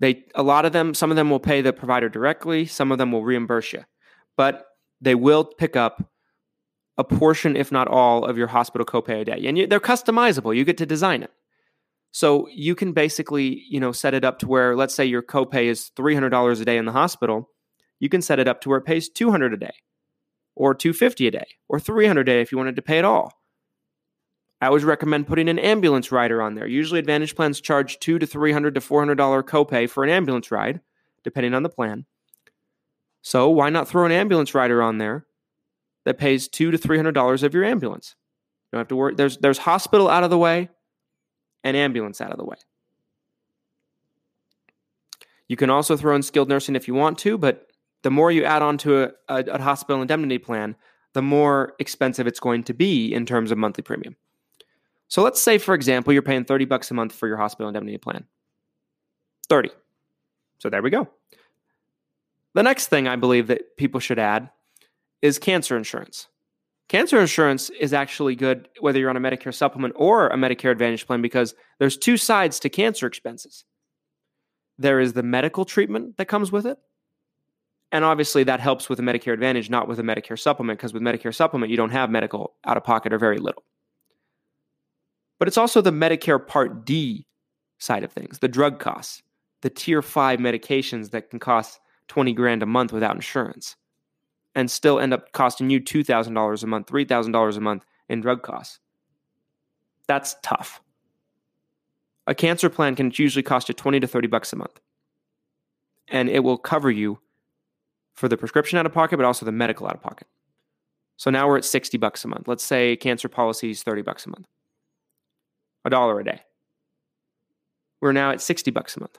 They 0.00 0.24
a 0.34 0.42
lot 0.42 0.64
of 0.64 0.72
them, 0.72 0.94
some 0.94 1.10
of 1.10 1.16
them 1.16 1.30
will 1.30 1.40
pay 1.40 1.60
the 1.60 1.72
provider 1.72 2.08
directly, 2.08 2.66
some 2.66 2.92
of 2.92 2.98
them 2.98 3.10
will 3.10 3.24
reimburse 3.24 3.72
you, 3.72 3.84
but 4.36 4.66
they 5.00 5.14
will 5.14 5.44
pick 5.44 5.76
up 5.76 6.10
a 6.98 7.04
portion, 7.04 7.56
if 7.56 7.70
not 7.72 7.88
all, 7.88 8.24
of 8.24 8.36
your 8.36 8.48
hospital 8.48 8.84
copay 8.84 9.20
a 9.20 9.24
day, 9.24 9.46
and 9.46 9.56
you, 9.56 9.66
they're 9.66 9.80
customizable. 9.80 10.54
You 10.54 10.64
get 10.64 10.78
to 10.78 10.86
design 10.86 11.22
it. 11.22 11.30
So 12.10 12.48
you 12.52 12.74
can 12.74 12.92
basically, 12.92 13.62
you 13.68 13.78
know, 13.80 13.92
set 13.92 14.14
it 14.14 14.24
up 14.24 14.38
to 14.40 14.48
where, 14.48 14.74
let's 14.74 14.94
say 14.94 15.04
your 15.04 15.22
copay 15.22 15.64
is 15.64 15.90
three 15.96 16.14
hundred 16.14 16.30
dollars 16.30 16.60
a 16.60 16.64
day 16.64 16.76
in 16.76 16.86
the 16.86 16.92
hospital, 16.92 17.50
you 18.00 18.08
can 18.08 18.22
set 18.22 18.38
it 18.38 18.48
up 18.48 18.60
to 18.62 18.68
where 18.68 18.78
it 18.78 18.84
pays 18.84 19.08
two 19.08 19.30
hundred 19.30 19.52
a 19.52 19.56
day, 19.56 19.74
or 20.58 20.74
two 20.74 20.92
fifty 20.92 21.26
a 21.26 21.30
day, 21.30 21.46
or 21.68 21.80
three 21.80 22.06
hundred 22.06 22.28
a 22.28 22.32
day 22.32 22.40
if 22.40 22.52
you 22.52 22.58
wanted 22.58 22.76
to 22.76 22.82
pay 22.82 22.98
it 22.98 23.04
all. 23.04 23.32
I 24.60 24.66
always 24.66 24.84
recommend 24.84 25.28
putting 25.28 25.48
an 25.48 25.58
ambulance 25.58 26.10
rider 26.10 26.42
on 26.42 26.54
there. 26.54 26.66
Usually, 26.66 26.98
Advantage 26.98 27.36
plans 27.36 27.60
charge 27.60 27.98
two 28.00 28.18
to 28.18 28.26
three 28.26 28.52
hundred 28.52 28.74
to 28.74 28.80
four 28.80 29.00
hundred 29.00 29.16
dollar 29.16 29.42
copay 29.42 29.88
for 29.88 30.04
an 30.04 30.10
ambulance 30.10 30.50
ride, 30.50 30.80
depending 31.22 31.54
on 31.54 31.62
the 31.62 31.68
plan. 31.68 32.04
So 33.22 33.48
why 33.50 33.70
not 33.70 33.88
throw 33.88 34.04
an 34.04 34.12
ambulance 34.12 34.54
rider 34.54 34.82
on 34.82 34.98
there 34.98 35.26
that 36.04 36.18
pays 36.18 36.48
two 36.48 36.70
to 36.70 36.78
three 36.78 36.96
hundred 36.96 37.12
dollars 37.12 37.42
of 37.42 37.54
your 37.54 37.64
ambulance? 37.64 38.16
You 38.64 38.76
don't 38.76 38.80
have 38.80 38.88
to 38.88 38.96
worry. 38.96 39.14
There's 39.14 39.38
there's 39.38 39.58
hospital 39.58 40.08
out 40.08 40.24
of 40.24 40.30
the 40.30 40.38
way 40.38 40.68
and 41.62 41.76
ambulance 41.76 42.20
out 42.20 42.32
of 42.32 42.38
the 42.38 42.44
way. 42.44 42.56
You 45.46 45.56
can 45.56 45.70
also 45.70 45.96
throw 45.96 46.14
in 46.14 46.22
skilled 46.22 46.48
nursing 46.48 46.76
if 46.76 46.86
you 46.88 46.94
want 46.94 47.16
to, 47.18 47.38
but 47.38 47.67
the 48.02 48.10
more 48.10 48.30
you 48.30 48.44
add 48.44 48.62
on 48.62 48.78
to 48.78 49.04
a, 49.04 49.12
a, 49.28 49.44
a 49.44 49.62
hospital 49.62 50.00
indemnity 50.02 50.38
plan, 50.38 50.76
the 51.14 51.22
more 51.22 51.74
expensive 51.78 52.26
it's 52.26 52.40
going 52.40 52.62
to 52.64 52.74
be 52.74 53.12
in 53.12 53.26
terms 53.26 53.50
of 53.50 53.58
monthly 53.58 53.82
premium. 53.82 54.16
So 55.08 55.22
let's 55.22 55.42
say, 55.42 55.58
for 55.58 55.74
example, 55.74 56.12
you're 56.12 56.22
paying 56.22 56.44
30 56.44 56.66
bucks 56.66 56.90
a 56.90 56.94
month 56.94 57.12
for 57.12 57.26
your 57.26 57.38
hospital 57.38 57.68
indemnity 57.68 57.98
plan. 57.98 58.24
30. 59.48 59.70
So 60.58 60.68
there 60.68 60.82
we 60.82 60.90
go. 60.90 61.08
The 62.54 62.62
next 62.62 62.88
thing 62.88 63.08
I 63.08 63.16
believe 63.16 63.46
that 63.46 63.76
people 63.76 64.00
should 64.00 64.18
add 64.18 64.50
is 65.22 65.38
cancer 65.38 65.76
insurance. 65.76 66.28
Cancer 66.88 67.20
insurance 67.20 67.70
is 67.70 67.92
actually 67.92 68.34
good 68.34 68.68
whether 68.80 68.98
you're 68.98 69.10
on 69.10 69.16
a 69.16 69.20
Medicare 69.20 69.54
supplement 69.54 69.94
or 69.96 70.28
a 70.28 70.36
Medicare 70.36 70.70
Advantage 70.70 71.06
plan 71.06 71.20
because 71.20 71.54
there's 71.78 71.96
two 71.96 72.16
sides 72.16 72.58
to 72.60 72.68
cancer 72.68 73.06
expenses. 73.06 73.64
There 74.78 75.00
is 75.00 75.12
the 75.12 75.22
medical 75.22 75.64
treatment 75.64 76.16
that 76.16 76.26
comes 76.26 76.50
with 76.50 76.64
it. 76.64 76.78
And 77.90 78.04
obviously 78.04 78.44
that 78.44 78.60
helps 78.60 78.88
with 78.88 78.98
a 79.00 79.02
Medicare 79.02 79.32
Advantage, 79.32 79.70
not 79.70 79.88
with 79.88 79.98
a 79.98 80.02
Medicare 80.02 80.38
supplement, 80.38 80.78
because 80.78 80.92
with 80.92 81.02
Medicare 81.02 81.34
supplement, 81.34 81.70
you 81.70 81.76
don't 81.76 81.90
have 81.90 82.10
medical 82.10 82.54
out 82.64 82.76
of 82.76 82.84
pocket 82.84 83.12
or 83.12 83.18
very 83.18 83.38
little. 83.38 83.64
But 85.38 85.48
it's 85.48 85.56
also 85.56 85.80
the 85.80 85.90
Medicare 85.90 86.44
Part 86.44 86.84
D 86.84 87.26
side 87.78 88.04
of 88.04 88.12
things, 88.12 88.40
the 88.40 88.48
drug 88.48 88.78
costs, 88.78 89.22
the 89.62 89.70
tier 89.70 90.02
five 90.02 90.38
medications 90.38 91.10
that 91.10 91.30
can 91.30 91.38
cost 91.38 91.80
20 92.08 92.32
grand 92.32 92.62
a 92.62 92.66
month 92.66 92.92
without 92.92 93.14
insurance 93.14 93.76
and 94.54 94.70
still 94.70 94.98
end 94.98 95.14
up 95.14 95.32
costing 95.32 95.70
you 95.70 95.80
$2,000 95.80 96.62
a 96.62 96.66
month, 96.66 96.86
$3,000 96.88 97.56
a 97.56 97.60
month 97.60 97.84
in 98.08 98.20
drug 98.20 98.42
costs. 98.42 98.80
That's 100.06 100.36
tough. 100.42 100.80
A 102.26 102.34
cancer 102.34 102.68
plan 102.68 102.96
can 102.96 103.12
usually 103.14 103.42
cost 103.42 103.68
you 103.68 103.74
20 103.74 104.00
to 104.00 104.06
30 104.06 104.26
bucks 104.28 104.52
a 104.52 104.56
month. 104.56 104.80
And 106.08 106.28
it 106.28 106.40
will 106.40 106.58
cover 106.58 106.90
you 106.90 107.20
for 108.18 108.28
the 108.28 108.36
prescription 108.36 108.78
out 108.78 108.84
of 108.84 108.92
pocket, 108.92 109.16
but 109.16 109.24
also 109.24 109.46
the 109.46 109.52
medical 109.52 109.86
out 109.86 109.94
of 109.94 110.02
pocket. 110.02 110.26
So 111.16 111.30
now 111.30 111.46
we're 111.46 111.56
at 111.56 111.64
60 111.64 111.96
bucks 111.98 112.24
a 112.24 112.28
month. 112.28 112.48
Let's 112.48 112.64
say 112.64 112.96
cancer 112.96 113.28
policy 113.28 113.70
is 113.70 113.84
30 113.84 114.02
bucks 114.02 114.26
a 114.26 114.30
month. 114.30 114.46
A 115.84 115.90
dollar 115.90 116.18
a 116.18 116.24
day. 116.24 116.42
We're 118.00 118.12
now 118.12 118.32
at 118.32 118.40
60 118.40 118.72
bucks 118.72 118.96
a 118.96 119.00
month. 119.00 119.18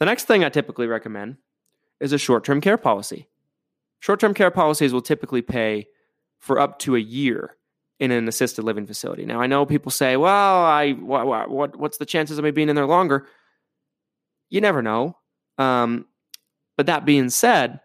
The 0.00 0.06
next 0.06 0.24
thing 0.24 0.42
I 0.42 0.48
typically 0.48 0.88
recommend 0.88 1.36
is 2.00 2.12
a 2.12 2.18
short 2.18 2.44
term 2.44 2.60
care 2.60 2.76
policy. 2.76 3.28
Short 4.00 4.18
term 4.18 4.34
care 4.34 4.50
policies 4.50 4.92
will 4.92 5.00
typically 5.00 5.42
pay 5.42 5.86
for 6.40 6.58
up 6.58 6.80
to 6.80 6.96
a 6.96 7.00
year 7.00 7.56
in 8.00 8.10
an 8.10 8.26
assisted 8.26 8.64
living 8.64 8.86
facility. 8.86 9.24
Now, 9.24 9.40
I 9.40 9.46
know 9.46 9.64
people 9.64 9.92
say, 9.92 10.16
well, 10.16 10.64
I, 10.64 10.92
what, 10.92 11.48
what, 11.48 11.76
what's 11.76 11.98
the 11.98 12.06
chances 12.06 12.36
of 12.36 12.42
me 12.44 12.50
being 12.50 12.68
in 12.68 12.74
there 12.74 12.86
longer? 12.86 13.28
You 14.50 14.60
never 14.60 14.82
know. 14.82 15.16
Um, 15.56 16.06
but 16.82 16.86
that 16.86 17.04
being 17.04 17.30
said, 17.30 17.78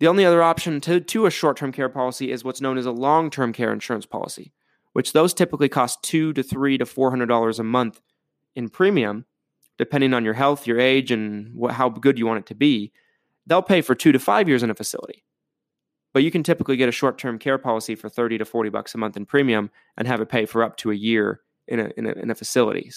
the 0.00 0.08
only 0.08 0.24
other 0.24 0.42
option 0.42 0.80
to, 0.80 0.98
to 0.98 1.26
a 1.26 1.30
short 1.30 1.56
term 1.56 1.70
care 1.70 1.88
policy 1.88 2.32
is 2.32 2.42
what's 2.42 2.60
known 2.60 2.76
as 2.76 2.86
a 2.86 2.90
long 2.90 3.30
term 3.30 3.52
care 3.52 3.72
insurance 3.72 4.04
policy, 4.04 4.52
which 4.94 5.12
those 5.12 5.32
typically 5.32 5.68
cost 5.68 6.02
two 6.02 6.32
to 6.32 6.42
three 6.42 6.76
to 6.76 6.86
four 6.86 7.10
hundred 7.10 7.26
dollars 7.26 7.60
a 7.60 7.64
month 7.64 8.00
in 8.56 8.68
premium, 8.68 9.26
depending 9.78 10.12
on 10.12 10.24
your 10.24 10.34
health, 10.34 10.66
your 10.66 10.80
age, 10.80 11.12
and 11.12 11.54
what, 11.54 11.74
how 11.74 11.88
good 11.88 12.18
you 12.18 12.26
want 12.26 12.40
it 12.40 12.46
to 12.46 12.54
be 12.56 12.92
they'll 13.46 13.62
pay 13.62 13.80
for 13.80 13.94
two 13.94 14.12
to 14.12 14.18
five 14.18 14.48
years 14.48 14.62
in 14.62 14.70
a 14.70 14.74
facility. 14.74 15.22
But 16.12 16.22
you 16.22 16.30
can 16.30 16.42
typically 16.42 16.76
get 16.76 16.88
a 16.88 16.92
short 16.92 17.16
term 17.16 17.38
care 17.38 17.58
policy 17.58 17.94
for 17.94 18.08
30 18.08 18.38
to 18.38 18.44
40 18.44 18.70
bucks 18.70 18.94
a 18.94 18.98
month 18.98 19.16
in 19.16 19.26
premium 19.26 19.70
and 19.96 20.08
have 20.08 20.20
it 20.20 20.28
pay 20.28 20.46
for 20.46 20.64
up 20.64 20.76
to 20.78 20.90
a 20.90 20.94
year 20.94 21.42
in 21.68 21.80
a, 21.80 21.90
in 21.96 22.06
a, 22.06 22.12
in 22.12 22.30
a 22.30 22.34
facility. 22.34 22.90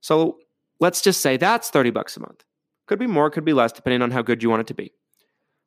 So 0.00 0.38
let's 0.80 1.00
just 1.00 1.20
say 1.20 1.36
that's 1.36 1.70
30 1.70 1.90
bucks 1.90 2.16
a 2.16 2.20
month. 2.20 2.44
Could 2.92 2.98
be 2.98 3.06
more, 3.06 3.30
could 3.30 3.46
be 3.46 3.54
less, 3.54 3.72
depending 3.72 4.02
on 4.02 4.10
how 4.10 4.20
good 4.20 4.42
you 4.42 4.50
want 4.50 4.60
it 4.60 4.66
to 4.66 4.74
be. 4.74 4.92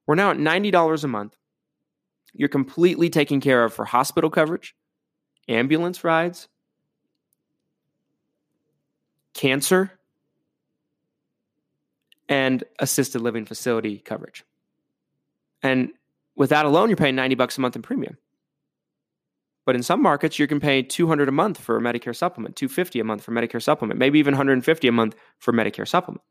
We're 0.06 0.14
now 0.14 0.30
at 0.30 0.38
$90 0.38 1.04
a 1.04 1.08
month. 1.08 1.36
You're 2.36 2.50
completely 2.50 3.10
taken 3.10 3.42
care 3.42 3.64
of 3.64 3.74
for 3.74 3.84
hospital 3.84 4.30
coverage, 4.30 4.76
ambulance 5.50 6.04
rides, 6.04 6.50
cancer, 9.34 9.94
and 12.30 12.64
assisted 12.78 13.22
living 13.22 13.46
facility 13.46 13.98
coverage. 13.98 14.44
And 15.64 15.94
with 16.36 16.52
that 16.52 16.68
alone, 16.68 16.90
you're 16.90 16.96
paying 16.96 17.16
90 17.16 17.34
bucks 17.34 17.58
a 17.58 17.62
month 17.62 17.76
in 17.76 17.82
premium. 17.82 18.20
But 19.66 19.76
in 19.76 19.82
some 19.82 20.04
markets, 20.04 20.38
you 20.38 20.46
can 20.46 20.60
pay 20.60 20.84
200 20.84 21.28
a 21.28 21.32
month 21.32 21.60
for 21.60 21.76
a 21.76 21.82
Medicare 21.82 22.16
supplement, 22.16 22.56
250 22.56 23.00
a 23.00 23.04
month 23.04 23.24
for 23.24 23.32
Medicare 23.32 23.64
supplement, 23.64 24.00
maybe 24.00 24.20
even 24.20 24.36
150 24.36 24.88
a 24.88 24.92
month 24.92 25.16
for 25.40 25.52
Medicare 25.52 25.88
supplement. 25.88 26.22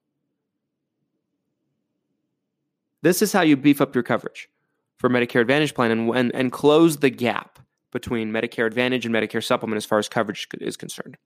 This 3.05 3.21
is 3.21 3.35
how 3.35 3.43
you 3.43 3.59
beef 3.59 3.83
up 3.83 3.95
your 3.95 4.03
coverage 4.03 4.49
for 4.97 5.11
Medicare 5.11 5.43
Advantage 5.43 5.75
plan 5.75 5.91
and, 5.91 6.09
and, 6.17 6.35
and 6.35 6.51
close 6.51 6.97
the 6.97 7.11
gap 7.11 7.59
between 7.93 8.33
Medicare 8.33 8.67
Advantage 8.67 9.05
and 9.05 9.15
Medicare 9.15 9.45
supplement 9.45 9.77
as 9.77 9.85
far 9.85 9.99
as 9.99 10.09
coverage 10.09 10.49
is 10.59 10.79
concerned. 10.79 11.19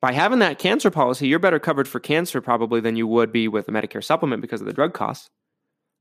By 0.00 0.12
having 0.12 0.38
that 0.38 0.58
cancer 0.58 0.90
policy, 0.90 1.28
you're 1.28 1.38
better 1.38 1.58
covered 1.58 1.88
for 1.88 2.00
cancer 2.00 2.40
probably 2.40 2.80
than 2.80 2.96
you 2.96 3.06
would 3.06 3.30
be 3.30 3.48
with 3.48 3.68
a 3.68 3.70
Medicare 3.70 4.02
supplement 4.02 4.40
because 4.40 4.62
of 4.62 4.66
the 4.66 4.72
drug 4.72 4.94
costs. 4.94 5.28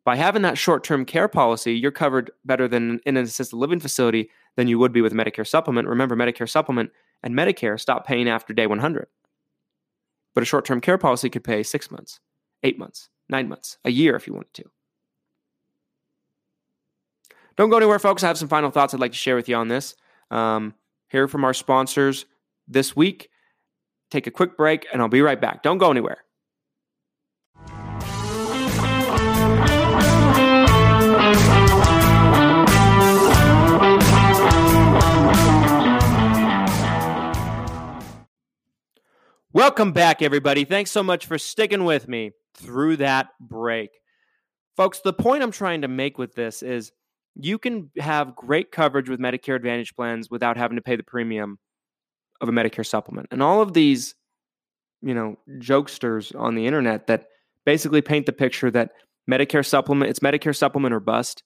By 0.05 0.15
having 0.15 0.43
that 0.43 0.57
short 0.57 0.85
term 0.85 1.03
care 1.03 1.27
policy, 1.27 1.73
you're 1.73 1.91
covered 1.91 2.31
better 2.45 2.65
than 2.65 3.01
in 3.05 3.17
an 3.17 3.25
assisted 3.25 3.57
living 3.57 3.81
facility 3.81 4.29
than 4.55 4.69
you 4.69 4.79
would 4.79 4.93
be 4.93 5.01
with 5.01 5.11
Medicare 5.11 5.45
supplement. 5.45 5.89
Remember, 5.89 6.15
Medicare 6.15 6.49
supplement 6.49 6.91
and 7.23 7.35
Medicare 7.35 7.77
stop 7.77 8.07
paying 8.07 8.29
after 8.29 8.53
day 8.53 8.67
100. 8.67 9.07
But 10.33 10.43
a 10.43 10.45
short 10.45 10.63
term 10.63 10.79
care 10.79 10.97
policy 10.97 11.29
could 11.29 11.43
pay 11.43 11.61
six 11.61 11.91
months, 11.91 12.21
eight 12.63 12.77
months, 12.77 13.09
nine 13.29 13.47
months, 13.47 13.77
a 13.85 13.91
year 13.91 14.15
if 14.15 14.27
you 14.27 14.33
wanted 14.33 14.53
to. 14.55 14.63
Don't 17.57 17.69
go 17.69 17.77
anywhere, 17.77 17.99
folks. 17.99 18.23
I 18.23 18.27
have 18.27 18.37
some 18.37 18.47
final 18.47 18.71
thoughts 18.71 18.93
I'd 18.93 19.01
like 19.01 19.11
to 19.11 19.17
share 19.17 19.35
with 19.35 19.49
you 19.49 19.55
on 19.55 19.67
this. 19.67 19.95
Um, 20.31 20.73
hear 21.09 21.27
from 21.27 21.43
our 21.43 21.53
sponsors 21.53 22.25
this 22.67 22.95
week. 22.95 23.29
Take 24.09 24.27
a 24.27 24.31
quick 24.31 24.55
break, 24.55 24.87
and 24.93 25.01
I'll 25.01 25.09
be 25.09 25.21
right 25.21 25.39
back. 25.39 25.61
Don't 25.61 25.77
go 25.77 25.91
anywhere. 25.91 26.23
Welcome 39.51 39.91
back, 39.91 40.21
everybody. 40.21 40.63
Thanks 40.63 40.91
so 40.91 41.03
much 41.03 41.25
for 41.25 41.37
sticking 41.37 41.83
with 41.83 42.07
me 42.07 42.31
through 42.59 42.97
that 42.97 43.29
break. 43.39 43.89
Folks, 44.77 44.99
the 44.99 45.13
point 45.13 45.43
I'm 45.43 45.51
trying 45.51 45.81
to 45.81 45.87
make 45.87 46.17
with 46.17 46.35
this 46.35 46.61
is 46.61 46.91
you 47.35 47.57
can 47.57 47.91
have 47.97 48.35
great 48.35 48.71
coverage 48.71 49.09
with 49.09 49.19
Medicare 49.19 49.55
Advantage 49.55 49.95
plans 49.95 50.29
without 50.29 50.57
having 50.57 50.77
to 50.77 50.81
pay 50.81 50.95
the 50.95 51.03
premium 51.03 51.59
of 52.41 52.49
a 52.49 52.51
Medicare 52.51 52.85
supplement. 52.85 53.27
And 53.31 53.43
all 53.43 53.61
of 53.61 53.73
these, 53.73 54.15
you 55.01 55.13
know, 55.13 55.37
jokesters 55.59 56.37
on 56.37 56.55
the 56.55 56.65
internet 56.65 57.07
that 57.07 57.25
basically 57.65 58.01
paint 58.01 58.25
the 58.25 58.33
picture 58.33 58.71
that 58.71 58.91
Medicare 59.29 59.65
supplement, 59.65 60.09
it's 60.09 60.19
Medicare 60.19 60.55
supplement 60.55 60.93
or 60.93 60.99
bust, 60.99 61.43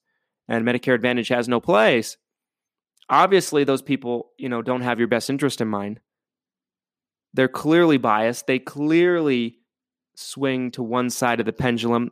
and 0.48 0.64
Medicare 0.64 0.94
Advantage 0.94 1.28
has 1.28 1.48
no 1.48 1.60
place. 1.60 2.16
Obviously, 3.08 3.64
those 3.64 3.82
people, 3.82 4.30
you 4.38 4.48
know, 4.48 4.62
don't 4.62 4.80
have 4.80 4.98
your 4.98 5.08
best 5.08 5.28
interest 5.28 5.60
in 5.60 5.68
mind. 5.68 6.00
They're 7.34 7.48
clearly 7.48 7.98
biased. 7.98 8.46
They 8.46 8.58
clearly 8.58 9.58
swing 10.16 10.70
to 10.72 10.82
one 10.82 11.10
side 11.10 11.40
of 11.40 11.46
the 11.46 11.52
pendulum 11.52 12.10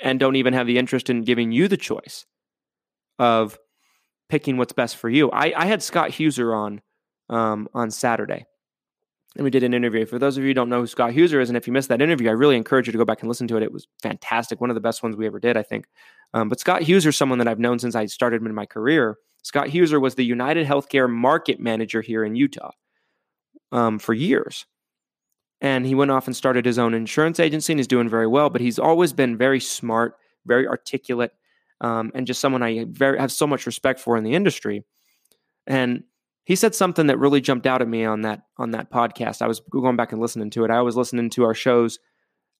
and 0.00 0.20
don't 0.20 0.36
even 0.36 0.52
have 0.52 0.66
the 0.66 0.78
interest 0.78 1.10
in 1.10 1.22
giving 1.22 1.52
you 1.52 1.68
the 1.68 1.76
choice 1.76 2.26
of 3.18 3.58
picking 4.28 4.56
what's 4.56 4.72
best 4.72 4.96
for 4.96 5.08
you. 5.08 5.30
I, 5.30 5.52
I 5.56 5.66
had 5.66 5.82
Scott 5.82 6.10
Huser 6.10 6.54
on 6.54 6.80
um, 7.28 7.68
on 7.74 7.90
Saturday, 7.90 8.44
and 9.36 9.44
we 9.44 9.50
did 9.50 9.62
an 9.62 9.74
interview. 9.74 10.06
For 10.06 10.18
those 10.18 10.36
of 10.36 10.44
you 10.44 10.50
who 10.50 10.54
don't 10.54 10.68
know 10.68 10.80
who 10.80 10.86
Scott 10.86 11.12
Huser 11.12 11.40
is, 11.40 11.48
and 11.48 11.56
if 11.56 11.66
you 11.66 11.72
missed 11.72 11.88
that 11.88 12.02
interview, 12.02 12.28
I 12.28 12.32
really 12.32 12.56
encourage 12.56 12.86
you 12.86 12.92
to 12.92 12.98
go 12.98 13.04
back 13.04 13.20
and 13.20 13.28
listen 13.28 13.48
to 13.48 13.56
it. 13.56 13.62
It 13.62 13.72
was 13.72 13.86
fantastic, 14.02 14.60
one 14.60 14.70
of 14.70 14.74
the 14.74 14.80
best 14.80 15.02
ones 15.02 15.16
we 15.16 15.26
ever 15.26 15.40
did, 15.40 15.56
I 15.56 15.62
think. 15.62 15.86
Um, 16.34 16.48
but 16.48 16.60
Scott 16.60 16.82
Huser 16.82 17.08
is 17.08 17.16
someone 17.16 17.38
that 17.38 17.48
I've 17.48 17.58
known 17.58 17.78
since 17.78 17.94
I 17.94 18.06
started 18.06 18.42
in 18.42 18.54
my 18.54 18.66
career. 18.66 19.16
Scott 19.42 19.68
Huser 19.68 20.00
was 20.00 20.16
the 20.16 20.24
United 20.24 20.66
Healthcare 20.66 21.10
market 21.10 21.60
manager 21.60 22.02
here 22.02 22.24
in 22.24 22.36
Utah 22.36 22.72
um, 23.72 23.98
for 23.98 24.12
years. 24.12 24.66
And 25.60 25.86
he 25.86 25.94
went 25.94 26.10
off 26.10 26.26
and 26.26 26.36
started 26.36 26.66
his 26.66 26.78
own 26.78 26.92
insurance 26.92 27.40
agency 27.40 27.72
and 27.72 27.80
he's 27.80 27.86
doing 27.86 28.08
very 28.08 28.26
well. 28.26 28.50
But 28.50 28.60
he's 28.60 28.78
always 28.78 29.12
been 29.12 29.38
very 29.38 29.60
smart, 29.60 30.16
very 30.44 30.66
articulate, 30.68 31.32
um, 31.80 32.12
and 32.14 32.26
just 32.26 32.40
someone 32.40 32.62
I 32.62 32.86
very 32.88 33.18
have 33.18 33.32
so 33.32 33.46
much 33.46 33.66
respect 33.66 34.00
for 34.00 34.16
in 34.16 34.24
the 34.24 34.34
industry. 34.34 34.84
And 35.66 36.04
he 36.44 36.56
said 36.56 36.74
something 36.74 37.06
that 37.06 37.18
really 37.18 37.40
jumped 37.40 37.66
out 37.66 37.82
at 37.82 37.88
me 37.88 38.04
on 38.04 38.22
that 38.22 38.42
on 38.58 38.72
that 38.72 38.90
podcast. 38.90 39.42
I 39.42 39.46
was 39.46 39.60
going 39.60 39.96
back 39.96 40.12
and 40.12 40.20
listening 40.20 40.50
to 40.50 40.64
it. 40.64 40.70
I 40.70 40.82
was 40.82 40.96
listening 40.96 41.30
to 41.30 41.44
our 41.44 41.54
shows 41.54 41.98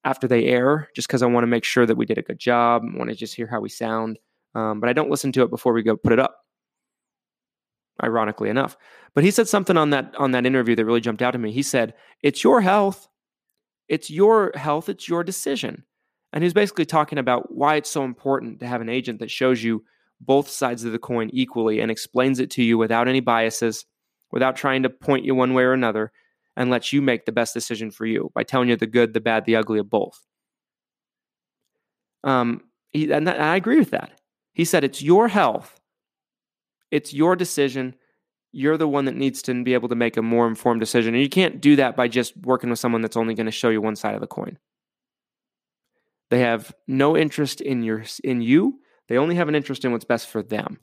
after 0.03 0.27
they 0.27 0.45
air, 0.45 0.89
just 0.95 1.07
because 1.07 1.21
I 1.21 1.27
want 1.27 1.43
to 1.43 1.47
make 1.47 1.63
sure 1.63 1.85
that 1.85 1.97
we 1.97 2.05
did 2.05 2.17
a 2.17 2.23
good 2.23 2.39
job. 2.39 2.83
I 2.83 2.97
want 2.97 3.09
to 3.09 3.15
just 3.15 3.35
hear 3.35 3.47
how 3.47 3.59
we 3.59 3.69
sound, 3.69 4.17
um, 4.55 4.79
but 4.79 4.89
I 4.89 4.93
don't 4.93 5.09
listen 5.09 5.31
to 5.33 5.43
it 5.43 5.49
before 5.49 5.73
we 5.73 5.83
go 5.83 5.95
put 5.95 6.13
it 6.13 6.19
up 6.19 6.46
ironically 8.03 8.49
enough. 8.49 8.77
But 9.13 9.23
he 9.23 9.31
said 9.31 9.47
something 9.47 9.77
on 9.77 9.89
that 9.91 10.13
on 10.17 10.31
that 10.31 10.45
interview 10.45 10.75
that 10.75 10.85
really 10.85 11.01
jumped 11.01 11.21
out 11.21 11.35
at 11.35 11.41
me. 11.41 11.51
He 11.51 11.63
said, 11.63 11.93
"It's 12.21 12.43
your 12.43 12.61
health. 12.61 13.07
It's 13.87 14.09
your 14.09 14.51
health, 14.55 14.89
it's 14.89 15.07
your 15.07 15.23
decision." 15.23 15.83
And 16.33 16.43
he's 16.43 16.53
basically 16.53 16.85
talking 16.85 17.17
about 17.17 17.55
why 17.55 17.75
it's 17.75 17.89
so 17.89 18.03
important 18.03 18.59
to 18.59 18.67
have 18.67 18.81
an 18.81 18.89
agent 18.89 19.19
that 19.19 19.31
shows 19.31 19.63
you 19.63 19.83
both 20.19 20.49
sides 20.49 20.83
of 20.83 20.91
the 20.91 20.99
coin 20.99 21.29
equally 21.31 21.79
and 21.79 21.89
explains 21.89 22.39
it 22.39 22.51
to 22.51 22.63
you 22.63 22.77
without 22.77 23.07
any 23.07 23.21
biases, 23.21 23.85
without 24.31 24.55
trying 24.55 24.83
to 24.83 24.89
point 24.89 25.25
you 25.25 25.35
one 25.35 25.53
way 25.53 25.63
or 25.63 25.73
another, 25.73 26.11
and 26.55 26.69
lets 26.69 26.91
you 26.91 27.01
make 27.01 27.25
the 27.25 27.31
best 27.31 27.53
decision 27.53 27.91
for 27.91 28.05
you 28.05 28.31
by 28.33 28.43
telling 28.43 28.67
you 28.67 28.75
the 28.75 28.87
good, 28.87 29.13
the 29.13 29.21
bad, 29.21 29.45
the 29.45 29.55
ugly 29.55 29.79
of 29.79 29.89
both. 29.89 30.25
Um, 32.23 32.61
he, 32.91 33.11
and, 33.11 33.27
that, 33.27 33.35
and 33.35 33.45
I 33.45 33.55
agree 33.55 33.79
with 33.79 33.91
that. 33.91 34.19
He 34.53 34.65
said, 34.65 34.83
It's 34.83 35.01
your 35.01 35.27
health 35.27 35.79
it's 36.91 37.13
your 37.13 37.35
decision. 37.35 37.95
You're 38.51 38.77
the 38.77 38.87
one 38.87 39.05
that 39.05 39.15
needs 39.15 39.41
to 39.43 39.63
be 39.63 39.73
able 39.73 39.89
to 39.89 39.95
make 39.95 40.17
a 40.17 40.21
more 40.21 40.47
informed 40.47 40.79
decision. 40.79 41.13
And 41.13 41.21
you 41.21 41.29
can't 41.29 41.61
do 41.61 41.75
that 41.75 41.95
by 41.95 42.07
just 42.07 42.35
working 42.37 42.69
with 42.69 42.79
someone 42.79 43.01
that's 43.01 43.17
only 43.17 43.35
going 43.35 43.45
to 43.45 43.51
show 43.51 43.69
you 43.69 43.81
one 43.81 43.95
side 43.95 44.15
of 44.15 44.21
the 44.21 44.27
coin. 44.27 44.57
They 46.29 46.39
have 46.39 46.73
no 46.87 47.15
interest 47.15 47.61
in 47.61 47.83
your 47.83 48.03
in 48.23 48.41
you. 48.41 48.79
They 49.07 49.17
only 49.17 49.35
have 49.35 49.47
an 49.47 49.55
interest 49.55 49.85
in 49.85 49.91
what's 49.91 50.05
best 50.05 50.27
for 50.27 50.43
them. 50.43 50.79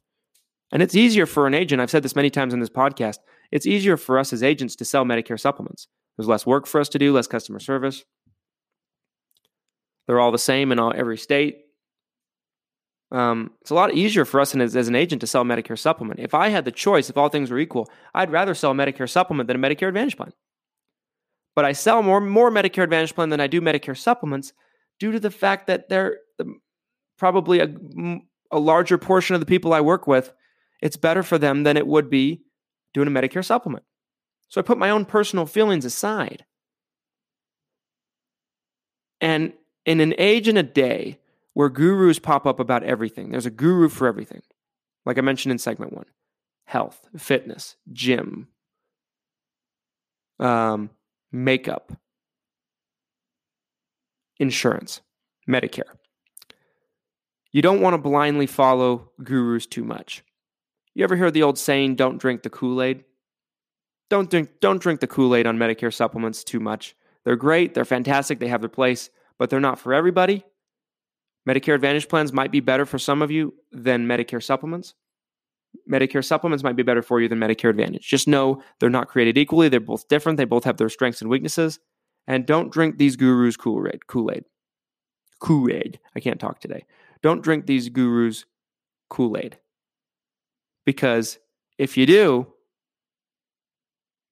And 0.72 0.82
it's 0.82 0.94
easier 0.94 1.26
for 1.26 1.46
an 1.46 1.54
agent. 1.54 1.80
I've 1.80 1.90
said 1.90 2.02
this 2.02 2.16
many 2.16 2.30
times 2.30 2.54
in 2.54 2.60
this 2.60 2.70
podcast. 2.70 3.18
It's 3.52 3.66
easier 3.66 3.96
for 3.96 4.18
us 4.18 4.32
as 4.32 4.42
agents 4.42 4.74
to 4.76 4.84
sell 4.84 5.04
Medicare 5.04 5.38
supplements. 5.38 5.88
There's 6.16 6.28
less 6.28 6.46
work 6.46 6.66
for 6.66 6.80
us 6.80 6.88
to 6.90 6.98
do, 6.98 7.12
less 7.12 7.26
customer 7.26 7.60
service. 7.60 8.04
They're 10.06 10.20
all 10.20 10.32
the 10.32 10.38
same 10.38 10.72
in 10.72 10.78
all, 10.78 10.92
every 10.94 11.18
state. 11.18 11.63
Um, 13.14 13.52
it's 13.60 13.70
a 13.70 13.76
lot 13.76 13.94
easier 13.94 14.24
for 14.24 14.40
us 14.40 14.56
as, 14.56 14.74
as 14.74 14.88
an 14.88 14.96
agent 14.96 15.20
to 15.20 15.28
sell 15.28 15.44
Medicare 15.44 15.78
supplement. 15.78 16.18
If 16.18 16.34
I 16.34 16.48
had 16.48 16.64
the 16.64 16.72
choice, 16.72 17.08
if 17.08 17.16
all 17.16 17.28
things 17.28 17.48
were 17.48 17.60
equal, 17.60 17.88
I'd 18.12 18.32
rather 18.32 18.54
sell 18.54 18.72
a 18.72 18.74
Medicare 18.74 19.08
supplement 19.08 19.46
than 19.46 19.62
a 19.62 19.68
Medicare 19.68 19.86
Advantage 19.86 20.16
plan. 20.16 20.32
But 21.54 21.64
I 21.64 21.74
sell 21.74 22.02
more 22.02 22.20
more 22.20 22.50
Medicare 22.50 22.82
Advantage 22.82 23.14
plan 23.14 23.28
than 23.28 23.40
I 23.40 23.46
do 23.46 23.60
Medicare 23.60 23.96
supplements 23.96 24.52
due 24.98 25.12
to 25.12 25.20
the 25.20 25.30
fact 25.30 25.68
that 25.68 25.88
they're 25.88 26.18
probably 27.16 27.60
a, 27.60 27.68
a 28.50 28.58
larger 28.58 28.98
portion 28.98 29.34
of 29.34 29.40
the 29.40 29.46
people 29.46 29.72
I 29.72 29.80
work 29.80 30.08
with. 30.08 30.32
It's 30.82 30.96
better 30.96 31.22
for 31.22 31.38
them 31.38 31.62
than 31.62 31.76
it 31.76 31.86
would 31.86 32.10
be 32.10 32.42
doing 32.94 33.06
a 33.06 33.12
Medicare 33.12 33.44
supplement. 33.44 33.84
So 34.48 34.60
I 34.60 34.62
put 34.62 34.76
my 34.76 34.90
own 34.90 35.04
personal 35.04 35.46
feelings 35.46 35.84
aside. 35.84 36.44
And 39.20 39.52
in 39.86 40.00
an 40.00 40.14
age 40.18 40.48
and 40.48 40.58
a 40.58 40.64
day 40.64 41.20
where 41.54 41.68
gurus 41.68 42.18
pop 42.18 42.46
up 42.46 42.60
about 42.60 42.82
everything. 42.82 43.30
There's 43.30 43.46
a 43.46 43.50
guru 43.50 43.88
for 43.88 44.06
everything. 44.06 44.42
Like 45.06 45.18
I 45.18 45.22
mentioned 45.22 45.52
in 45.52 45.58
segment 45.58 45.92
one 45.92 46.06
health, 46.66 47.08
fitness, 47.16 47.76
gym, 47.92 48.48
um, 50.40 50.90
makeup, 51.30 51.92
insurance, 54.38 55.00
Medicare. 55.48 55.82
You 57.52 57.62
don't 57.62 57.80
want 57.80 57.94
to 57.94 57.98
blindly 57.98 58.46
follow 58.46 59.10
gurus 59.22 59.66
too 59.66 59.84
much. 59.84 60.24
You 60.94 61.04
ever 61.04 61.16
hear 61.16 61.30
the 61.30 61.42
old 61.42 61.58
saying, 61.58 61.96
don't 61.96 62.18
drink 62.18 62.42
the 62.42 62.50
Kool 62.50 62.82
Aid? 62.82 63.04
Don't 64.10 64.30
drink, 64.30 64.50
don't 64.60 64.82
drink 64.82 65.00
the 65.00 65.06
Kool 65.06 65.36
Aid 65.36 65.46
on 65.46 65.58
Medicare 65.58 65.92
supplements 65.92 66.42
too 66.42 66.60
much. 66.60 66.96
They're 67.24 67.36
great, 67.36 67.74
they're 67.74 67.84
fantastic, 67.84 68.38
they 68.40 68.48
have 68.48 68.60
their 68.60 68.68
place, 68.68 69.10
but 69.38 69.50
they're 69.50 69.60
not 69.60 69.78
for 69.78 69.94
everybody 69.94 70.44
Medicare 71.48 71.74
Advantage 71.74 72.08
plans 72.08 72.32
might 72.32 72.50
be 72.50 72.60
better 72.60 72.86
for 72.86 72.98
some 72.98 73.22
of 73.22 73.30
you 73.30 73.54
than 73.70 74.06
Medicare 74.06 74.42
supplements. 74.42 74.94
Medicare 75.90 76.24
supplements 76.24 76.64
might 76.64 76.76
be 76.76 76.82
better 76.82 77.02
for 77.02 77.20
you 77.20 77.28
than 77.28 77.38
Medicare 77.38 77.70
Advantage. 77.70 78.08
Just 78.08 78.28
know 78.28 78.62
they're 78.78 78.88
not 78.88 79.08
created 79.08 79.36
equally. 79.36 79.68
They're 79.68 79.80
both 79.80 80.08
different. 80.08 80.38
They 80.38 80.44
both 80.44 80.64
have 80.64 80.76
their 80.76 80.88
strengths 80.88 81.20
and 81.20 81.28
weaknesses. 81.28 81.80
And 82.26 82.46
don't 82.46 82.72
drink 82.72 82.96
these 82.96 83.16
gurus 83.16 83.56
Kool 83.56 83.86
Aid. 83.86 84.06
Kool 84.06 84.30
Aid. 84.32 84.44
Kool 85.40 85.70
Aid. 85.70 85.98
I 86.16 86.20
can't 86.20 86.40
talk 86.40 86.60
today. 86.60 86.84
Don't 87.22 87.42
drink 87.42 87.66
these 87.66 87.88
gurus 87.88 88.46
Kool 89.10 89.36
Aid. 89.36 89.58
Because 90.86 91.38
if 91.76 91.96
you 91.96 92.06
do, 92.06 92.46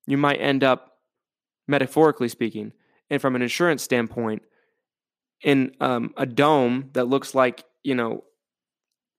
you 0.07 0.17
might 0.17 0.41
end 0.41 0.65
up, 0.65 0.99
metaphorically 1.69 2.29
speaking, 2.29 2.73
and 3.11 3.21
from 3.21 3.37
an 3.37 3.43
insurance 3.43 3.83
standpoint, 3.83 4.43
in 5.43 5.73
um, 5.81 6.13
a 6.17 6.27
dome 6.27 6.91
that 6.93 7.07
looks 7.07 7.35
like 7.35 7.65
you 7.83 7.95
know 7.95 8.25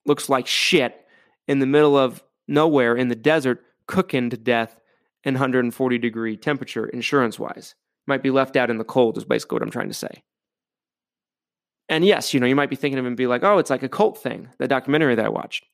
looks 0.06 0.30
like 0.30 0.48
shit 0.48 1.06
in 1.48 1.60
the 1.60 1.66
middle 1.66 1.98
of 1.98 2.24
nowhere 2.48 2.96
in 2.96 3.08
the 3.08 3.16
desert 3.16 3.62
cooking 3.88 4.30
to 4.30 4.38
death 4.38 4.80
in 5.24 5.34
140 5.34 5.98
degree 5.98 6.38
temperature 6.38 6.86
insurance 6.86 7.40
wise. 7.40 7.76
Might 8.06 8.24
be 8.24 8.32
left 8.32 8.58
out 8.58 8.70
in 8.70 8.78
the 8.78 8.84
cold, 8.84 9.18
is 9.18 9.24
basically 9.24 9.56
what 9.56 9.64
I'm 9.64 9.72
trying 9.72 9.88
to 9.88 9.94
say. 9.94 10.24
And 11.88 12.06
yes, 12.06 12.34
you 12.34 12.40
know, 12.40 12.48
you 12.48 12.56
might 12.56 12.70
be 12.70 12.76
thinking 12.76 12.98
of 12.98 13.06
him 13.06 13.08
and 13.08 13.18
be 13.18 13.28
like, 13.28 13.44
oh, 13.44 13.58
it's 13.58 13.70
like 13.70 13.84
a 13.84 13.90
cult 13.90 14.18
thing, 14.18 14.50
the 14.58 14.68
documentary 14.68 15.16
that 15.16 15.26
I 15.26 15.30
watched. 15.30 15.66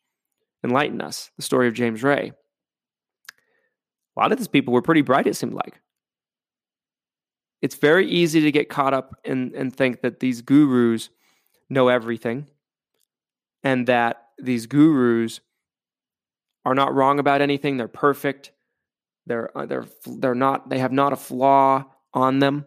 Enlighten 0.63 1.01
Us, 1.01 1.31
the 1.37 1.43
story 1.43 1.67
of 1.67 1.73
James 1.73 2.03
Ray. 2.03 2.33
A 4.15 4.19
lot 4.19 4.31
of 4.31 4.37
these 4.37 4.47
people 4.47 4.73
were 4.73 4.81
pretty 4.81 5.01
bright, 5.01 5.27
it 5.27 5.35
seemed 5.35 5.53
like. 5.53 5.79
It's 7.61 7.75
very 7.75 8.07
easy 8.07 8.41
to 8.41 8.51
get 8.51 8.69
caught 8.69 8.93
up 8.93 9.19
and, 9.25 9.53
and 9.53 9.75
think 9.75 10.01
that 10.01 10.19
these 10.19 10.41
gurus 10.41 11.09
know 11.69 11.89
everything 11.89 12.47
and 13.63 13.87
that 13.87 14.27
these 14.37 14.65
gurus 14.65 15.41
are 16.65 16.75
not 16.75 16.93
wrong 16.93 17.19
about 17.19 17.41
anything. 17.41 17.77
They're 17.77 17.87
perfect. 17.87 18.51
They're, 19.25 19.55
uh, 19.57 19.65
they're, 19.65 19.85
they're 20.05 20.35
not, 20.35 20.69
they 20.69 20.79
have 20.79 20.91
not 20.91 21.13
a 21.13 21.17
flaw 21.17 21.85
on 22.13 22.39
them. 22.39 22.65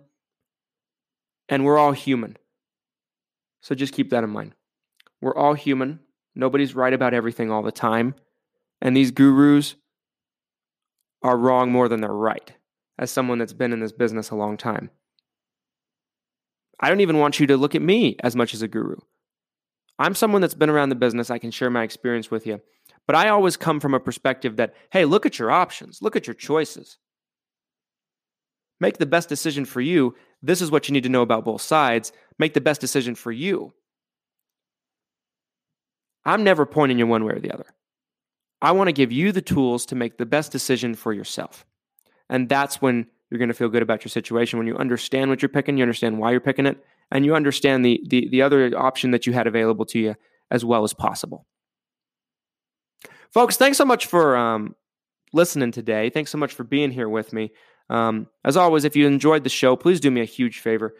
And 1.48 1.64
we're 1.64 1.78
all 1.78 1.92
human. 1.92 2.36
So 3.62 3.74
just 3.74 3.94
keep 3.94 4.10
that 4.10 4.24
in 4.24 4.30
mind. 4.30 4.54
We're 5.20 5.36
all 5.36 5.54
human. 5.54 6.00
Nobody's 6.34 6.74
right 6.74 6.92
about 6.92 7.14
everything 7.14 7.50
all 7.50 7.62
the 7.62 7.72
time. 7.72 8.14
And 8.80 8.96
these 8.96 9.10
gurus 9.10 9.76
are 11.22 11.36
wrong 11.36 11.70
more 11.70 11.88
than 11.88 12.00
they're 12.00 12.10
right, 12.10 12.52
as 13.02 13.10
someone 13.10 13.38
that's 13.38 13.52
been 13.52 13.72
in 13.72 13.80
this 13.80 13.90
business 13.90 14.30
a 14.30 14.36
long 14.36 14.56
time. 14.56 14.88
I 16.78 16.88
don't 16.88 17.00
even 17.00 17.18
want 17.18 17.40
you 17.40 17.48
to 17.48 17.56
look 17.56 17.74
at 17.74 17.82
me 17.82 18.16
as 18.20 18.36
much 18.36 18.54
as 18.54 18.62
a 18.62 18.68
guru. 18.68 18.94
I'm 19.98 20.14
someone 20.14 20.40
that's 20.40 20.54
been 20.54 20.70
around 20.70 20.90
the 20.90 20.94
business. 20.94 21.28
I 21.28 21.38
can 21.38 21.50
share 21.50 21.68
my 21.68 21.82
experience 21.82 22.30
with 22.30 22.46
you. 22.46 22.60
But 23.08 23.16
I 23.16 23.28
always 23.28 23.56
come 23.56 23.80
from 23.80 23.92
a 23.92 24.00
perspective 24.00 24.56
that, 24.56 24.74
hey, 24.92 25.04
look 25.04 25.26
at 25.26 25.36
your 25.36 25.50
options, 25.50 26.00
look 26.00 26.14
at 26.14 26.28
your 26.28 26.34
choices. 26.34 26.98
Make 28.78 28.98
the 28.98 29.06
best 29.06 29.28
decision 29.28 29.64
for 29.64 29.80
you. 29.80 30.14
This 30.40 30.62
is 30.62 30.70
what 30.70 30.88
you 30.88 30.92
need 30.92 31.02
to 31.02 31.08
know 31.08 31.22
about 31.22 31.44
both 31.44 31.60
sides. 31.60 32.12
Make 32.38 32.54
the 32.54 32.60
best 32.60 32.80
decision 32.80 33.16
for 33.16 33.32
you. 33.32 33.72
I'm 36.24 36.44
never 36.44 36.66
pointing 36.66 37.00
you 37.00 37.08
one 37.08 37.24
way 37.24 37.32
or 37.32 37.40
the 37.40 37.52
other. 37.52 37.66
I 38.60 38.70
want 38.70 38.86
to 38.86 38.92
give 38.92 39.10
you 39.10 39.32
the 39.32 39.42
tools 39.42 39.86
to 39.86 39.96
make 39.96 40.18
the 40.18 40.26
best 40.26 40.52
decision 40.52 40.94
for 40.94 41.12
yourself. 41.12 41.66
And 42.32 42.48
that's 42.48 42.80
when 42.80 43.06
you're 43.30 43.38
going 43.38 43.48
to 43.48 43.54
feel 43.54 43.68
good 43.68 43.82
about 43.82 44.04
your 44.04 44.10
situation. 44.10 44.58
When 44.58 44.66
you 44.66 44.76
understand 44.76 45.30
what 45.30 45.42
you're 45.42 45.50
picking, 45.50 45.76
you 45.76 45.82
understand 45.82 46.18
why 46.18 46.30
you're 46.30 46.40
picking 46.40 46.66
it, 46.66 46.82
and 47.10 47.24
you 47.26 47.36
understand 47.36 47.84
the, 47.84 48.02
the, 48.08 48.26
the 48.30 48.42
other 48.42 48.76
option 48.76 49.10
that 49.10 49.26
you 49.26 49.34
had 49.34 49.46
available 49.46 49.84
to 49.86 49.98
you 49.98 50.14
as 50.50 50.64
well 50.64 50.82
as 50.82 50.94
possible. 50.94 51.46
Folks, 53.30 53.56
thanks 53.56 53.78
so 53.78 53.84
much 53.84 54.06
for 54.06 54.34
um, 54.34 54.74
listening 55.34 55.72
today. 55.72 56.08
Thanks 56.08 56.30
so 56.30 56.38
much 56.38 56.54
for 56.54 56.64
being 56.64 56.90
here 56.90 57.08
with 57.08 57.34
me. 57.34 57.52
Um, 57.90 58.28
as 58.44 58.56
always, 58.56 58.84
if 58.84 58.96
you 58.96 59.06
enjoyed 59.06 59.44
the 59.44 59.50
show, 59.50 59.76
please 59.76 60.00
do 60.00 60.10
me 60.10 60.22
a 60.22 60.26
huge 60.26 60.60
favor. 60.60 60.94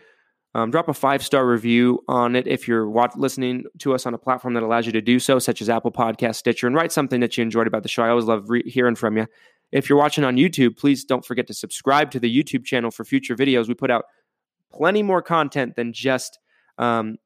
Um, 0.54 0.70
drop 0.70 0.88
a 0.88 0.94
five 0.94 1.22
star 1.22 1.46
review 1.46 2.00
on 2.08 2.36
it 2.36 2.46
if 2.46 2.68
you're 2.68 2.88
watch- 2.88 3.16
listening 3.16 3.64
to 3.78 3.94
us 3.94 4.04
on 4.04 4.12
a 4.12 4.18
platform 4.18 4.52
that 4.54 4.62
allows 4.62 4.84
you 4.84 4.92
to 4.92 5.00
do 5.00 5.18
so, 5.18 5.38
such 5.38 5.62
as 5.62 5.70
Apple 5.70 5.92
Podcast, 5.92 6.36
Stitcher, 6.36 6.66
and 6.66 6.76
write 6.76 6.92
something 6.92 7.20
that 7.20 7.38
you 7.38 7.42
enjoyed 7.42 7.66
about 7.66 7.82
the 7.82 7.88
show. 7.88 8.02
I 8.02 8.10
always 8.10 8.26
love 8.26 8.50
re- 8.50 8.68
hearing 8.68 8.94
from 8.94 9.16
you. 9.16 9.26
If 9.72 9.88
you're 9.88 9.98
watching 9.98 10.22
on 10.24 10.36
YouTube, 10.36 10.76
please 10.76 11.04
don't 11.04 11.24
forget 11.24 11.46
to 11.46 11.54
subscribe 11.54 12.10
to 12.12 12.20
the 12.20 12.34
YouTube 12.34 12.64
channel 12.64 12.90
for 12.90 13.04
future 13.04 13.34
videos. 13.34 13.68
We 13.68 13.74
put 13.74 13.90
out 13.90 14.04
plenty 14.72 15.02
more 15.02 15.22
content 15.22 15.76
than 15.76 15.92
just 15.92 16.38
um, 16.78 17.16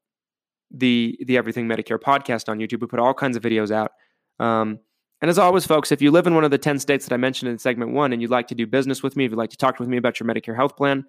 the 0.71 1.17
the 1.25 1.37
Everything 1.37 1.67
Medicare 1.67 1.99
podcast 1.99 2.49
on 2.49 2.59
YouTube. 2.59 2.81
We 2.81 2.87
put 2.87 2.99
all 2.99 3.13
kinds 3.13 3.37
of 3.37 3.43
videos 3.43 3.71
out. 3.71 3.91
Um, 4.39 4.79
and 5.21 5.29
as 5.29 5.39
always, 5.39 5.65
folks, 5.65 5.91
if 5.91 6.01
you 6.01 6.11
live 6.11 6.27
in 6.27 6.35
one 6.35 6.43
of 6.43 6.51
the 6.51 6.59
10 6.59 6.77
states 6.79 7.05
that 7.07 7.13
I 7.13 7.17
mentioned 7.17 7.49
in 7.49 7.57
segment 7.57 7.91
one 7.91 8.13
and 8.13 8.21
you'd 8.21 8.29
like 8.29 8.47
to 8.49 8.55
do 8.55 8.67
business 8.67 9.01
with 9.01 9.15
me, 9.15 9.25
if 9.25 9.31
you'd 9.31 9.37
like 9.37 9.49
to 9.49 9.57
talk 9.57 9.79
with 9.79 9.89
me 9.89 9.97
about 9.97 10.19
your 10.19 10.29
Medicare 10.29 10.55
health 10.55 10.77
plan, 10.77 11.05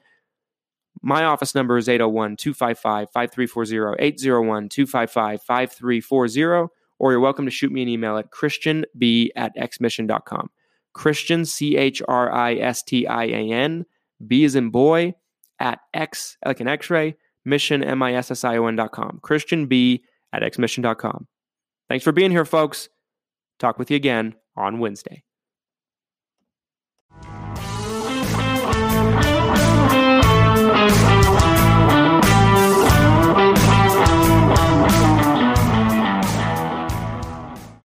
my 1.02 1.24
office 1.24 1.54
number 1.54 1.76
is 1.76 1.88
801 1.88 2.36
255 2.36 3.10
5340, 3.12 4.02
801 4.02 4.68
255 4.68 5.42
5340, 5.42 6.68
or 6.98 7.12
you're 7.12 7.20
welcome 7.20 7.44
to 7.44 7.50
shoot 7.50 7.70
me 7.70 7.82
an 7.82 7.88
email 7.88 8.16
at 8.16 8.30
christianb 8.30 8.84
at 9.36 9.54
xmission.com. 9.56 10.50
Christian, 10.92 11.44
C 11.44 11.76
H 11.76 12.02
R 12.08 12.32
I 12.32 12.54
S 12.54 12.82
T 12.82 13.06
I 13.06 13.24
A 13.24 13.52
N, 13.52 13.86
B 14.26 14.44
is 14.44 14.56
in 14.56 14.70
boy, 14.70 15.14
at 15.60 15.80
X, 15.94 16.36
like 16.44 16.60
an 16.60 16.68
x 16.68 16.90
ray, 16.90 17.16
mission, 17.44 17.82
M 17.82 18.02
I 18.02 18.14
S 18.14 18.30
S 18.30 18.44
I 18.44 18.56
O 18.56 18.66
N.com. 18.66 19.20
Christian 19.22 19.66
B 19.66 20.04
at 20.32 20.42
xmission.com. 20.42 21.26
Thanks 21.88 22.04
for 22.04 22.12
being 22.12 22.30
here, 22.30 22.44
folks. 22.44 22.88
Talk 23.58 23.78
with 23.78 23.90
you 23.90 23.96
again 23.96 24.34
on 24.56 24.78
Wednesday. 24.78 25.24